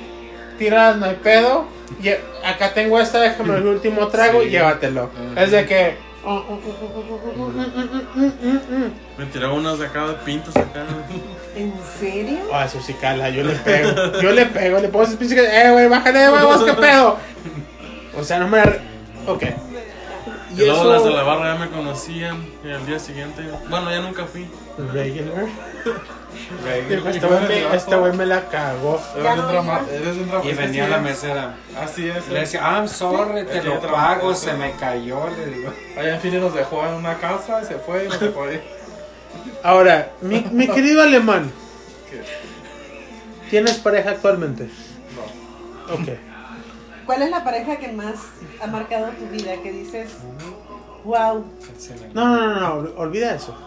[0.58, 1.68] Tiradas, no hay pedo.
[2.02, 4.52] Lle- acá tengo esta, déjame el último trago y Sí.
[4.52, 5.10] llévatelo.
[5.34, 5.44] Ajá.
[5.44, 5.98] Es de que.
[9.18, 10.84] Me tiraba unas de acá de pintos acá.
[11.56, 12.40] ¿En serio?
[12.54, 14.20] Ah, eso sí cala, yo le pego.
[14.22, 15.46] Yo le pego, le pongo ese pinche que.
[15.46, 17.18] Eh, güey, bájale de huevos, qué pedo.
[18.18, 18.58] O sea, no me.
[18.58, 18.78] la
[19.28, 19.44] Ok.
[20.56, 22.46] Y luego las de la barra ya me conocían.
[22.64, 23.44] Y al día siguiente.
[23.70, 24.48] Bueno, ya nunca fui.
[24.94, 25.46] Regular.
[26.68, 29.02] Este güey me, este güey me la cagó.
[30.44, 31.04] Y venía sí la es.
[31.04, 31.56] mesera.
[31.82, 32.28] Así es.
[32.30, 35.30] Le decía, I'm sorry, te lo pago, se me cayó.
[35.30, 35.74] Le digo.
[35.98, 38.62] Allá en Fini nos dejó en una casa y se fue y dejó ahí.
[39.64, 41.52] Ahora, mi, mi querido alemán,
[42.10, 42.22] ¿Qué?
[43.50, 44.70] ¿tienes pareja actualmente?
[45.16, 45.94] No.
[45.94, 46.10] Ok.
[47.06, 48.16] ¿Cuál es la pareja que más
[48.62, 49.56] ha marcado tu vida?
[49.64, 50.12] Que dices,
[51.04, 51.46] wow.
[51.78, 53.58] Se No, no, no, no, olvida eso.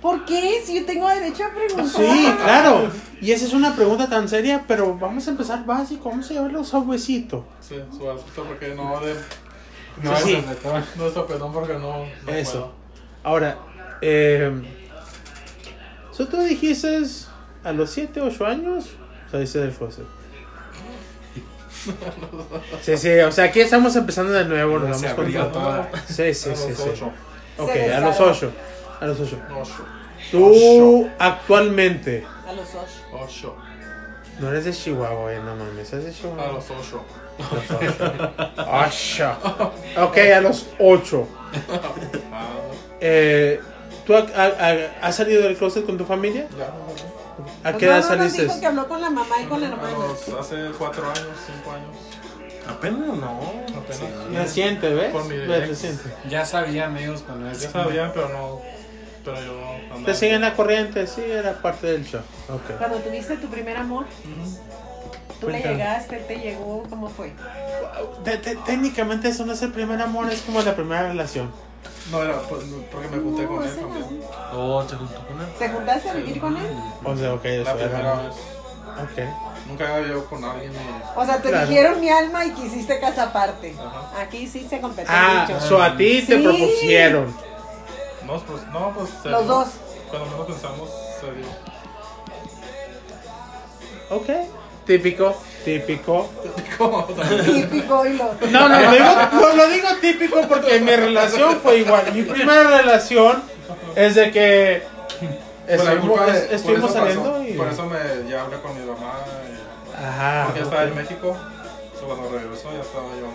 [0.00, 0.62] ¿Por qué?
[0.64, 1.88] Si yo tengo derecho a preguntar.
[1.88, 2.90] Sí, claro.
[3.20, 6.08] Y esa es una pregunta tan seria, pero vamos a empezar básico.
[6.10, 7.44] Vamos a llevarlo suavecito.
[7.60, 9.14] Sí, suavecito porque no de.
[10.02, 10.40] No, sí.
[10.62, 10.80] todo.
[10.96, 12.04] No es sopetón porque no.
[12.24, 12.72] no Eso.
[13.24, 13.58] Ahora,
[14.00, 14.52] eh,
[16.12, 17.02] ¿so tú dijiste
[17.64, 18.84] a los 7, 8 años?
[19.30, 20.06] Saliste del closet.
[22.82, 24.78] Sí, sí, o sea, aquí estamos empezando de nuevo.
[24.78, 25.16] Nos abrió
[25.50, 25.52] cuenta.
[25.52, 25.90] toda.
[26.06, 26.90] Sí, sí, A sí, los sí.
[26.92, 27.12] ocho.
[27.58, 28.30] Ok, a los descargó.
[28.30, 28.52] 8.
[29.00, 29.38] A los 8.
[29.60, 29.84] Ocho.
[30.30, 33.24] Tú actualmente A los ocho.
[33.24, 33.56] Ocho.
[34.40, 36.52] no eres de Chihuahua, eh, no mames, eres de A Chihuahua.
[36.52, 37.04] los ocho.
[38.66, 39.36] Ocho.
[40.02, 41.28] Ok, a los 8.
[42.32, 42.48] Ah,
[43.00, 43.60] Eh,
[44.04, 46.48] ¿Tú ha- ha- has salido del closet con tu familia?
[46.58, 46.64] ya.
[46.66, 48.42] ¿A Pues qué no, edad saliste?
[48.42, 50.08] dijo que habló con la mamá y con el A hermano.
[50.08, 51.96] los- hace cuatro años, cinco años.
[52.68, 53.40] Apenas no.
[53.78, 54.34] Apenas.
[54.34, 55.12] Reciente, ¿ves?
[55.12, 55.58] Con mi ¿Ves?
[55.60, 55.68] ex.
[55.68, 56.12] Reciente.
[56.28, 58.60] Ya sabían ellos cuando Ya sabían, pero no.
[59.34, 59.46] Pero
[59.98, 60.04] yo.
[60.04, 62.20] Te siguen la corriente, sí, era parte del show.
[62.48, 62.76] Ok.
[62.78, 64.06] Cuando tuviste tu primer amor,
[65.40, 67.32] tú le llegaste, te llegó, ¿cómo fue?
[68.24, 71.50] Te- te- técnicamente eso no es el primer amor, es como la primera relación.
[72.10, 74.20] No, era pues, porque me junté con él también.
[74.52, 75.46] Oh, se juntó con él.
[75.58, 76.66] ¿Te juntaste a vivir con él?
[77.04, 78.14] O sea, ok, La eso primera era.
[78.14, 78.34] vez.
[79.02, 79.68] Ok.
[79.68, 80.76] Nunca había vivido con alguien y.
[81.18, 81.66] O sea, te Claro.
[81.68, 83.74] dijeron mi alma y quisiste casa aparte.
[83.78, 84.22] Ajá.
[84.22, 85.60] Aquí sí se compete Ah, mucho.
[85.66, 87.34] so a ti te propusieron.
[88.28, 89.10] No, pues, no, pues.
[89.22, 89.54] se Los dio.
[89.54, 89.68] dos.
[90.10, 91.46] Cuando menos pensamos, se dio.
[94.10, 94.28] Ok.
[94.86, 96.30] Típico, típico.
[96.78, 97.04] ¿Cómo?
[97.44, 98.32] Típico y lo.
[98.50, 102.10] No, no, lo digo, lo, lo digo típico porque mi relación fue igual.
[102.14, 103.42] Mi primera relación
[103.94, 104.82] es de que
[105.66, 107.42] estuvimos, de- saliendo pasó.
[107.44, 107.52] y.
[107.52, 107.98] Por eso me
[108.30, 109.12] ya hablé con mi mamá.
[109.46, 110.44] y- Ajá.
[110.46, 110.94] porque estaba en.
[110.94, 111.36] México.
[112.06, 113.26] Cuando regresó ya estaba yo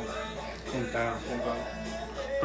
[0.72, 1.12] Juntado.
[1.30, 1.56] juntado.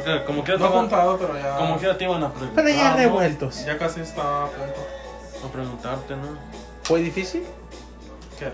[0.05, 1.57] Porque como quiera te No iban- juntado, pero ya.
[1.57, 2.64] como quiera te iban a preguntar.
[2.64, 2.96] Pero ya ¿no?
[2.96, 3.64] revueltos.
[3.64, 4.86] Ya casi estaba a punto.
[5.46, 6.38] A preguntarte, ¿no?
[6.82, 7.44] ¿Fue difícil
[8.38, 8.46] ¿Qué?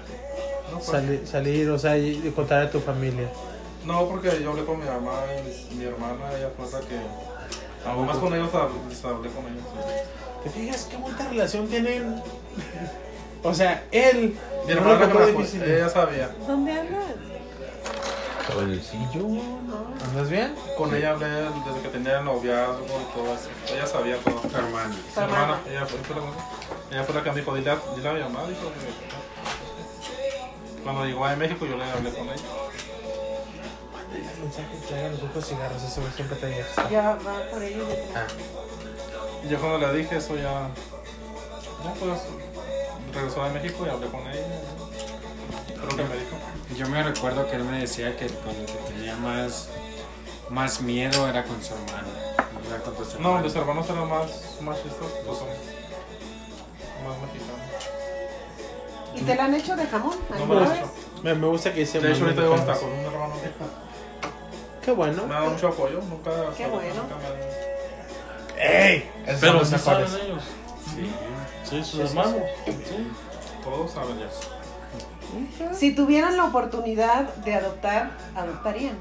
[0.73, 3.29] No, fue- salir, salir o sea, y contar a tu familia?
[3.85, 6.99] no, porque yo hablé con mi mamá y mi, mi hermana, ella fue la que.
[7.87, 9.63] Además con ellos hab- les hablé con ellos.
[10.43, 12.23] ¿Te fijas qué bonita relación tienen?
[13.47, 14.39] O sea, él.
[14.67, 15.63] Mi no hermana lo que me difícil.
[15.65, 16.31] ella sabía.
[16.47, 17.05] ¿Dónde andas?
[20.05, 20.55] ¿Andas bien?
[20.77, 23.49] Con ella hablé desde que tenía el noviazgo y todo eso.
[23.73, 24.35] Ella sabía todo.
[24.41, 25.59] Tu hermana, hermana.
[25.69, 26.23] ella fue, fue la,
[26.91, 28.61] ella fue la que me dijo, dile a, dile a mi mamá, dijo
[30.77, 32.43] que- Cuando llegó a México yo le hablé con ella.
[34.15, 36.65] El mensaje los otros cigarros, eso siempre te.
[36.91, 37.85] Ya va por ello.
[37.87, 38.33] detrás.
[39.45, 40.69] Y yo cuando le dije eso ya...
[41.85, 42.21] Ya pues
[43.13, 44.47] regresó de México y hablé con ella.
[45.67, 46.37] Creo que me dijo.
[46.77, 49.69] Yo me recuerdo que él me decía que con el que tenía más,
[50.51, 52.09] más miedo era con su hermano.
[52.69, 53.43] No era con tus No, hermanos.
[53.45, 57.61] mis hermanos eran más machistas, pues son más mexicanos.
[59.15, 60.17] ¿Y te la han hecho de jamón?
[60.31, 60.79] No me ¿Alguna lo he vez?
[60.81, 60.91] hecho.
[61.23, 62.01] Me, me gusta que dice.
[62.01, 63.35] De hecho ahorita hasta con un hermano
[64.85, 65.27] Qué bueno.
[65.27, 66.31] me ha dado mucho apoyo, nunca...
[66.57, 66.95] Qué bueno.
[66.95, 69.11] nunca me ¡Ey!
[69.27, 70.11] Esos son Pero los sí mejores.
[70.11, 70.43] saben ellos.
[70.95, 71.13] Sí.
[71.71, 72.35] Sí, sus hermanos.
[73.63, 74.51] Todos saben eso.
[75.73, 78.97] Si tuvieran la oportunidad de adoptar, adoptarían.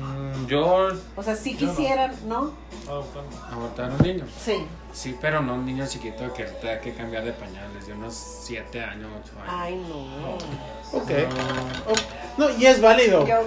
[0.00, 0.88] Mm, yo.
[1.16, 1.72] O sea, si Yo no.
[1.74, 2.52] quisieran, ¿no?
[2.88, 3.30] Adoptando.
[3.52, 4.24] Abortar un niño.
[4.40, 4.64] Sí.
[4.92, 8.82] Sí, pero no un niño chiquito que tenga que cambiar de pañales, de unos 7
[8.82, 9.54] años, 8 años.
[9.56, 10.98] Ay, no.
[10.98, 11.10] Ok.
[11.88, 11.92] Oh,
[12.38, 13.26] No, y es válido.
[13.26, 13.40] Yo,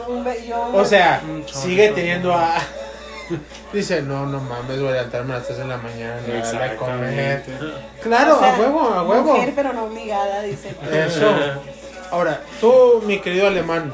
[0.73, 1.61] O sea, chorro.
[1.61, 2.55] sigue teniendo a.
[3.73, 6.21] Dice, no, no mames, voy a levantarme a las 3 de la mañana,
[6.63, 7.43] a comer.
[8.01, 9.33] Claro, o sea, a huevo, a huevo.
[9.35, 10.75] Mujer, pero no obligada, dice.
[10.91, 11.33] Eso.
[12.11, 13.93] Ahora, tú, mi querido alemán,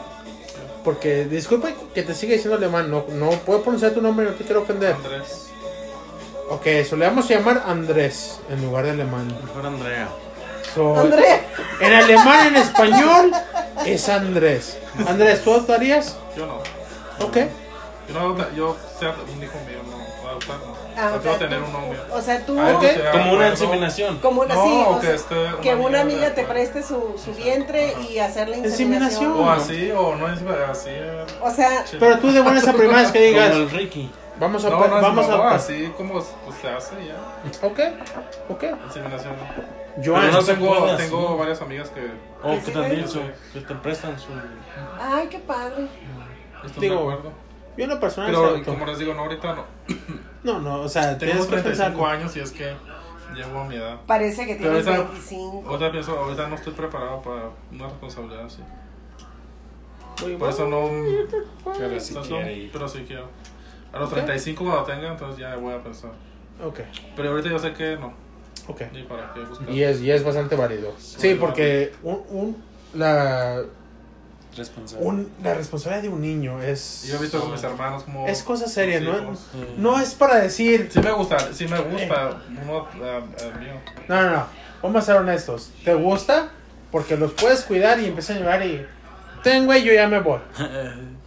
[0.83, 4.43] porque disculpa que te siga diciendo alemán, no, no puedo pronunciar tu nombre, no te
[4.43, 4.93] quiero ofender.
[4.95, 5.47] Andrés.
[6.49, 9.27] Ok, eso le vamos a llamar Andrés en lugar de alemán.
[9.45, 10.09] Mejor Andrea.
[10.75, 11.43] So, André,
[11.79, 13.31] En alemán, en español,
[13.85, 14.77] es Andrés.
[15.07, 16.17] Andrés, ¿tú adoptarías?
[16.35, 16.57] Yo no.
[17.25, 17.37] Ok.
[18.13, 20.29] Yo no adopta- yo sea un hijo mío, no.
[20.29, 20.73] Adoptar no.
[20.97, 21.99] Ah, Prefiero o sea, tener un novio.
[22.11, 22.81] o sea, tú, Algo Ok.
[22.83, 23.51] que sea Como una bueno.
[23.51, 24.17] inseminación.
[24.19, 27.33] como una, No, sí, o que esté una que una amiga te preste su, su
[27.33, 29.31] vientre y hacer la Inseminación.
[29.33, 30.39] O así, o no es
[30.69, 30.89] así.
[30.91, 31.25] eh.
[31.41, 31.83] O sea.
[31.99, 34.11] Pero tú de buenas a primeras que Como digas, el Ricky.
[34.39, 34.69] Vamos a...
[34.71, 35.53] No, vamos no, a...
[35.55, 36.25] así como pues,
[36.61, 37.67] se hace ya.
[37.67, 37.79] Ok,
[38.49, 38.63] ok.
[38.87, 39.33] Inseminación.
[39.95, 41.37] Pero no tengo, tengo así.
[41.39, 43.19] varias amigas que O Que también su-
[43.53, 44.29] que te prestan su.
[44.99, 45.87] Ay, qué padre.
[46.65, 47.31] están Digo, de acuerdo.
[47.77, 48.27] Yo una persona...
[48.27, 49.65] Pero como les digo, no, ahorita no.
[50.43, 52.15] No, no, o sea, Tengo tienes que 35 pensar...
[52.17, 52.73] años y es que
[53.35, 53.99] llevo a mi edad.
[54.07, 55.63] Parece que tienes esa- 25.
[55.69, 58.61] Ahorita pienso, ahorita no estoy preparado para una responsabilidad así.
[60.37, 60.89] Por eso no.
[61.77, 62.21] Pero si no-
[62.73, 63.27] pero sí quiero.
[63.93, 66.11] A los 35 cuando tenga, entonces ya voy a pensar.
[66.63, 66.79] Ok,
[67.15, 68.13] Pero ahorita yo sé que no.
[68.67, 68.81] ok.
[68.93, 69.69] Ni para qué buscar.
[69.69, 70.93] Y es, y es bastante válido.
[70.97, 72.63] Sí, porque un, un,
[72.93, 73.61] la.
[74.99, 77.03] Un, la responsabilidad de un niño es...
[77.07, 78.27] Yo he visto con mis hermanos como.
[78.27, 79.17] Es cosa seria, ¿no?
[79.17, 79.47] hijos.
[79.77, 80.89] No es para decir...
[80.91, 82.41] Sí me gusta, sí me gusta.
[82.49, 82.87] Uno
[83.59, 83.73] mío.
[84.07, 84.45] No, no, no.
[84.81, 85.71] Vamos a ser honestos.
[85.85, 86.49] ¿Te gusta?
[86.91, 88.85] Porque los puedes cuidar y empiezan a llorar y...
[89.43, 90.39] Ten, güey, yo ya me voy.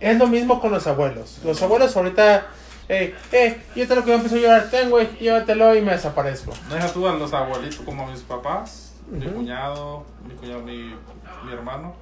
[0.00, 1.40] Es lo mismo con los abuelos.
[1.44, 2.46] Los abuelos ahorita...
[2.88, 4.70] Eh, eh, yo te lo que empiezo a llorar.
[4.70, 6.52] Ten, güey, llévatelo y me desaparezco.
[6.68, 10.96] No deja tú a los abuelitos como mis papás, mi cuñado, mi cuñado, mi,
[11.44, 11.94] mi hermano.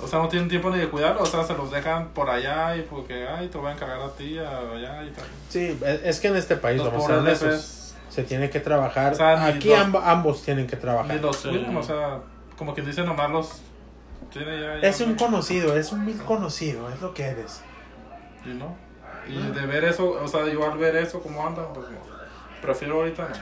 [0.00, 2.76] O sea, no tienen tiempo ni de cuidarlo, o sea, se los dejan por allá
[2.76, 5.24] y porque, ay, te voy a encargar a ti, a- allá y tal.
[5.48, 8.60] Sí, es es que en este país, Los vamos a ser bebés se tiene que
[8.60, 9.12] trabajar.
[9.12, 11.14] O sea, Aquí los- amb- ambos tienen que trabajar.
[11.16, 11.48] ni los Sí.
[11.48, 12.20] cuidan, o sea,
[12.56, 13.60] como quien dice nomás los...
[14.32, 17.60] Tiene ya, ya Es un no- conocido, es un mil conocido, es lo que eres.
[18.44, 18.76] Y no.
[19.28, 21.86] Y de ver eso, o sea, yo al ver eso, cómo andan, pues.
[22.62, 23.34] Prefiero ahorita no.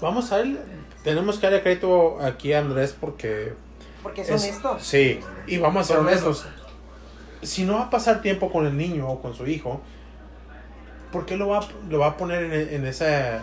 [0.00, 0.58] Vamos a ver,
[1.04, 3.54] tenemos que darle crédito aquí a Andrés porque...
[4.02, 4.78] Porque es, es- honesto.
[4.80, 6.46] Sí, y vamos a ser honestos.
[7.42, 9.80] Si no va a pasar tiempo con el niño o con su hijo,
[11.12, 13.38] ¿por qué lo va, a- lo va a poner en, en ese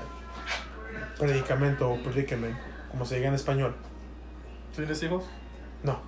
[1.18, 2.58] predicamento o predicament,
[2.92, 3.76] como se diga en español?
[4.76, 5.24] ¿Tienes hijos?
[5.84, 6.00] No.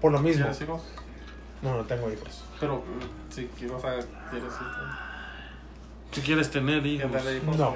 [0.00, 0.44] Por lo mismo.
[0.44, 0.82] ¿Tienes hijos?
[1.62, 2.44] No, no tengo hijos.
[2.60, 2.82] Pero
[3.30, 3.94] si o sea,
[4.30, 4.94] quieres hijos.
[6.12, 7.24] Si quieres tener ¿Qué hijos.
[7.24, 7.56] de hijos?
[7.56, 7.74] No.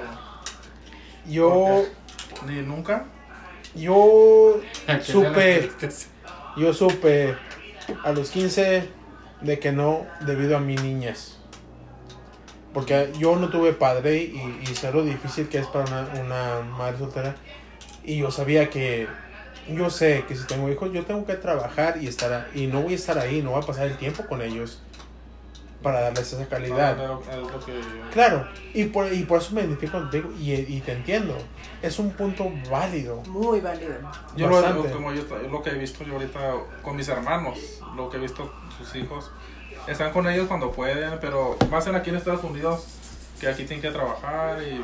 [1.27, 1.83] Yo,
[2.47, 3.05] ¿Ni nunca?
[3.75, 5.71] Yo ¿A qué supe,
[6.57, 7.35] yo supe
[8.03, 8.87] a los 15
[9.41, 11.37] de que no debido a mi niñez.
[12.73, 16.61] Porque yo no tuve padre y, y sé lo difícil que es para una, una
[16.61, 17.35] madre soltera.
[18.03, 19.07] Y yo sabía que,
[19.69, 22.93] yo sé que si tengo hijos, yo tengo que trabajar y estar, y no voy
[22.93, 24.81] a estar ahí, no voy a pasar el tiempo con ellos
[25.83, 26.97] para darles esa calidad.
[26.97, 27.79] No, no, es lo que...
[28.11, 31.37] Claro, y por, y por eso me identifico contigo y, y te entiendo.
[31.83, 33.17] Es un punto válido.
[33.27, 33.93] Muy válido.
[34.35, 37.59] Yo lo, como yo, lo que he visto yo ahorita con mis hermanos,
[37.95, 39.29] lo que he visto sus hijos,
[39.87, 42.85] están con ellos cuando pueden, pero más en aquí en Estados Unidos,
[43.39, 44.77] que aquí tienen que trabajar y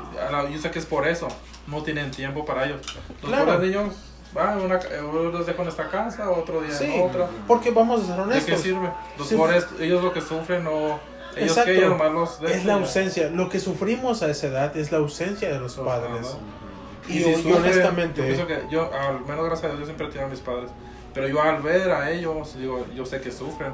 [0.53, 1.29] yo sé que es por eso,
[1.67, 2.81] no tienen tiempo para ellos.
[3.21, 3.45] Los Claro.
[3.45, 3.95] pobres niños
[4.33, 4.79] van, una,
[5.31, 7.27] los dejo en esta casa, otro día Sí, en otra.
[7.47, 8.61] porque vamos a ser ¿De qué honestos.
[8.61, 8.89] sirve?
[9.17, 9.35] Los Sí.
[9.35, 10.99] pobres, ellos lo que sufren o
[11.35, 11.65] ellos Exacto.
[11.65, 13.29] que ellos nomás los dejan Es la ausencia.
[13.29, 16.35] Lo que sufrimos a esa edad es la ausencia de los padres.
[17.07, 20.05] Y, Y si sufren, honestamente, Yo que yo, al menos gracias a Dios, yo siempre
[20.07, 20.69] he tenido a mis padres.
[21.13, 23.73] Pero yo al ver a ellos, digo, yo sé que sufren.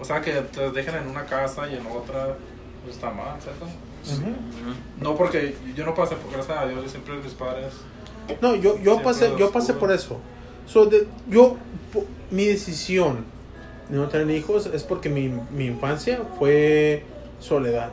[0.00, 2.36] O sea, que te dejen en una casa y en otra,
[2.84, 3.64] pues está mal, ¿cierto?
[3.64, 4.32] ujú.
[5.00, 7.74] No porque yo no pasé por gracias a Dios, yo siempre mis padres.
[8.40, 10.18] No, yo, yo pasé, yo pasé por eso.
[10.66, 11.56] So, de- yo,
[12.30, 13.24] mi decisión
[13.88, 17.02] de no tener hijos es porque mi, mi infancia fue
[17.40, 17.90] soledad.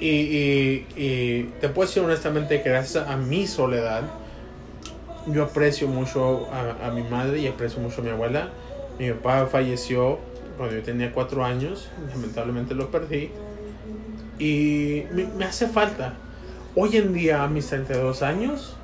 [0.00, 4.02] Y, y- y te puedo decir honestamente que gracias a mi soledad,
[5.32, 8.48] yo aprecio mucho a, a mi madre y aprecio mucho a mi abuela.
[8.98, 10.18] Mi papá falleció
[10.56, 13.30] cuando yo tenía cuatro años, lamentablemente lo perdí.
[14.38, 16.14] Y me, me hace falta.
[16.78, 18.76] Hoy en día, a mis 32 años,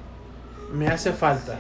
[0.73, 1.59] me hace falta.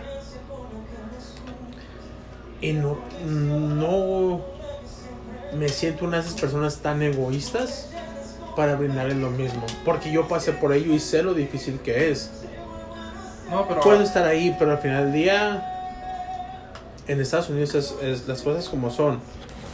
[2.63, 4.41] Y no, no
[5.55, 7.91] me siento una de esas personas tan egoístas
[8.57, 9.67] para brindarles lo mismo.
[9.85, 12.31] Porque yo pasé por ello y sé lo difícil que es.
[13.51, 13.83] No, pero.
[13.83, 15.63] Puedo estar ahí, pero al final del día,
[17.09, 19.21] en Estados Unidos es, es las cosas como son.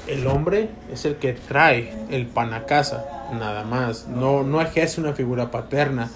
[0.08, 4.08] El hombre es el que trae el pan a casa, nada más.
[4.08, 6.10] No, no ejerce una figura paterna,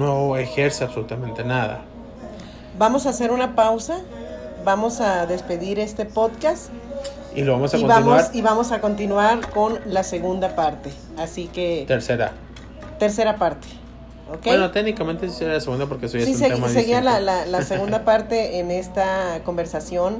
[0.00, 1.82] no ejerce absolutamente nada.
[2.78, 3.98] Vamos a hacer una pausa.
[4.64, 6.68] Vamos a despedir este podcast
[7.34, 8.04] Y lo vamos a y continuar.
[8.18, 10.90] vamos, y vamos a continuar con la segunda parte.
[11.18, 12.32] Así que, Tercera.
[12.98, 13.68] tercera parte.
[14.32, 14.44] ¿Ok?
[14.44, 17.00] Bueno, técnicamente sí sería la segunda porque eso ya Sí, es un se- tema seguía
[17.00, 20.18] la, la- la segunda parte en esta conversación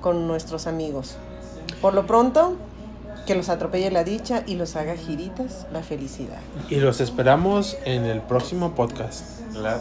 [0.00, 1.16] con nuestros amigos.
[1.82, 2.56] Por lo pronto,
[3.26, 6.38] que los atropelle la dicha y los haga giritas la felicidad.
[6.70, 9.24] Y los esperamos en el próximo podcast.
[9.54, 9.74] La-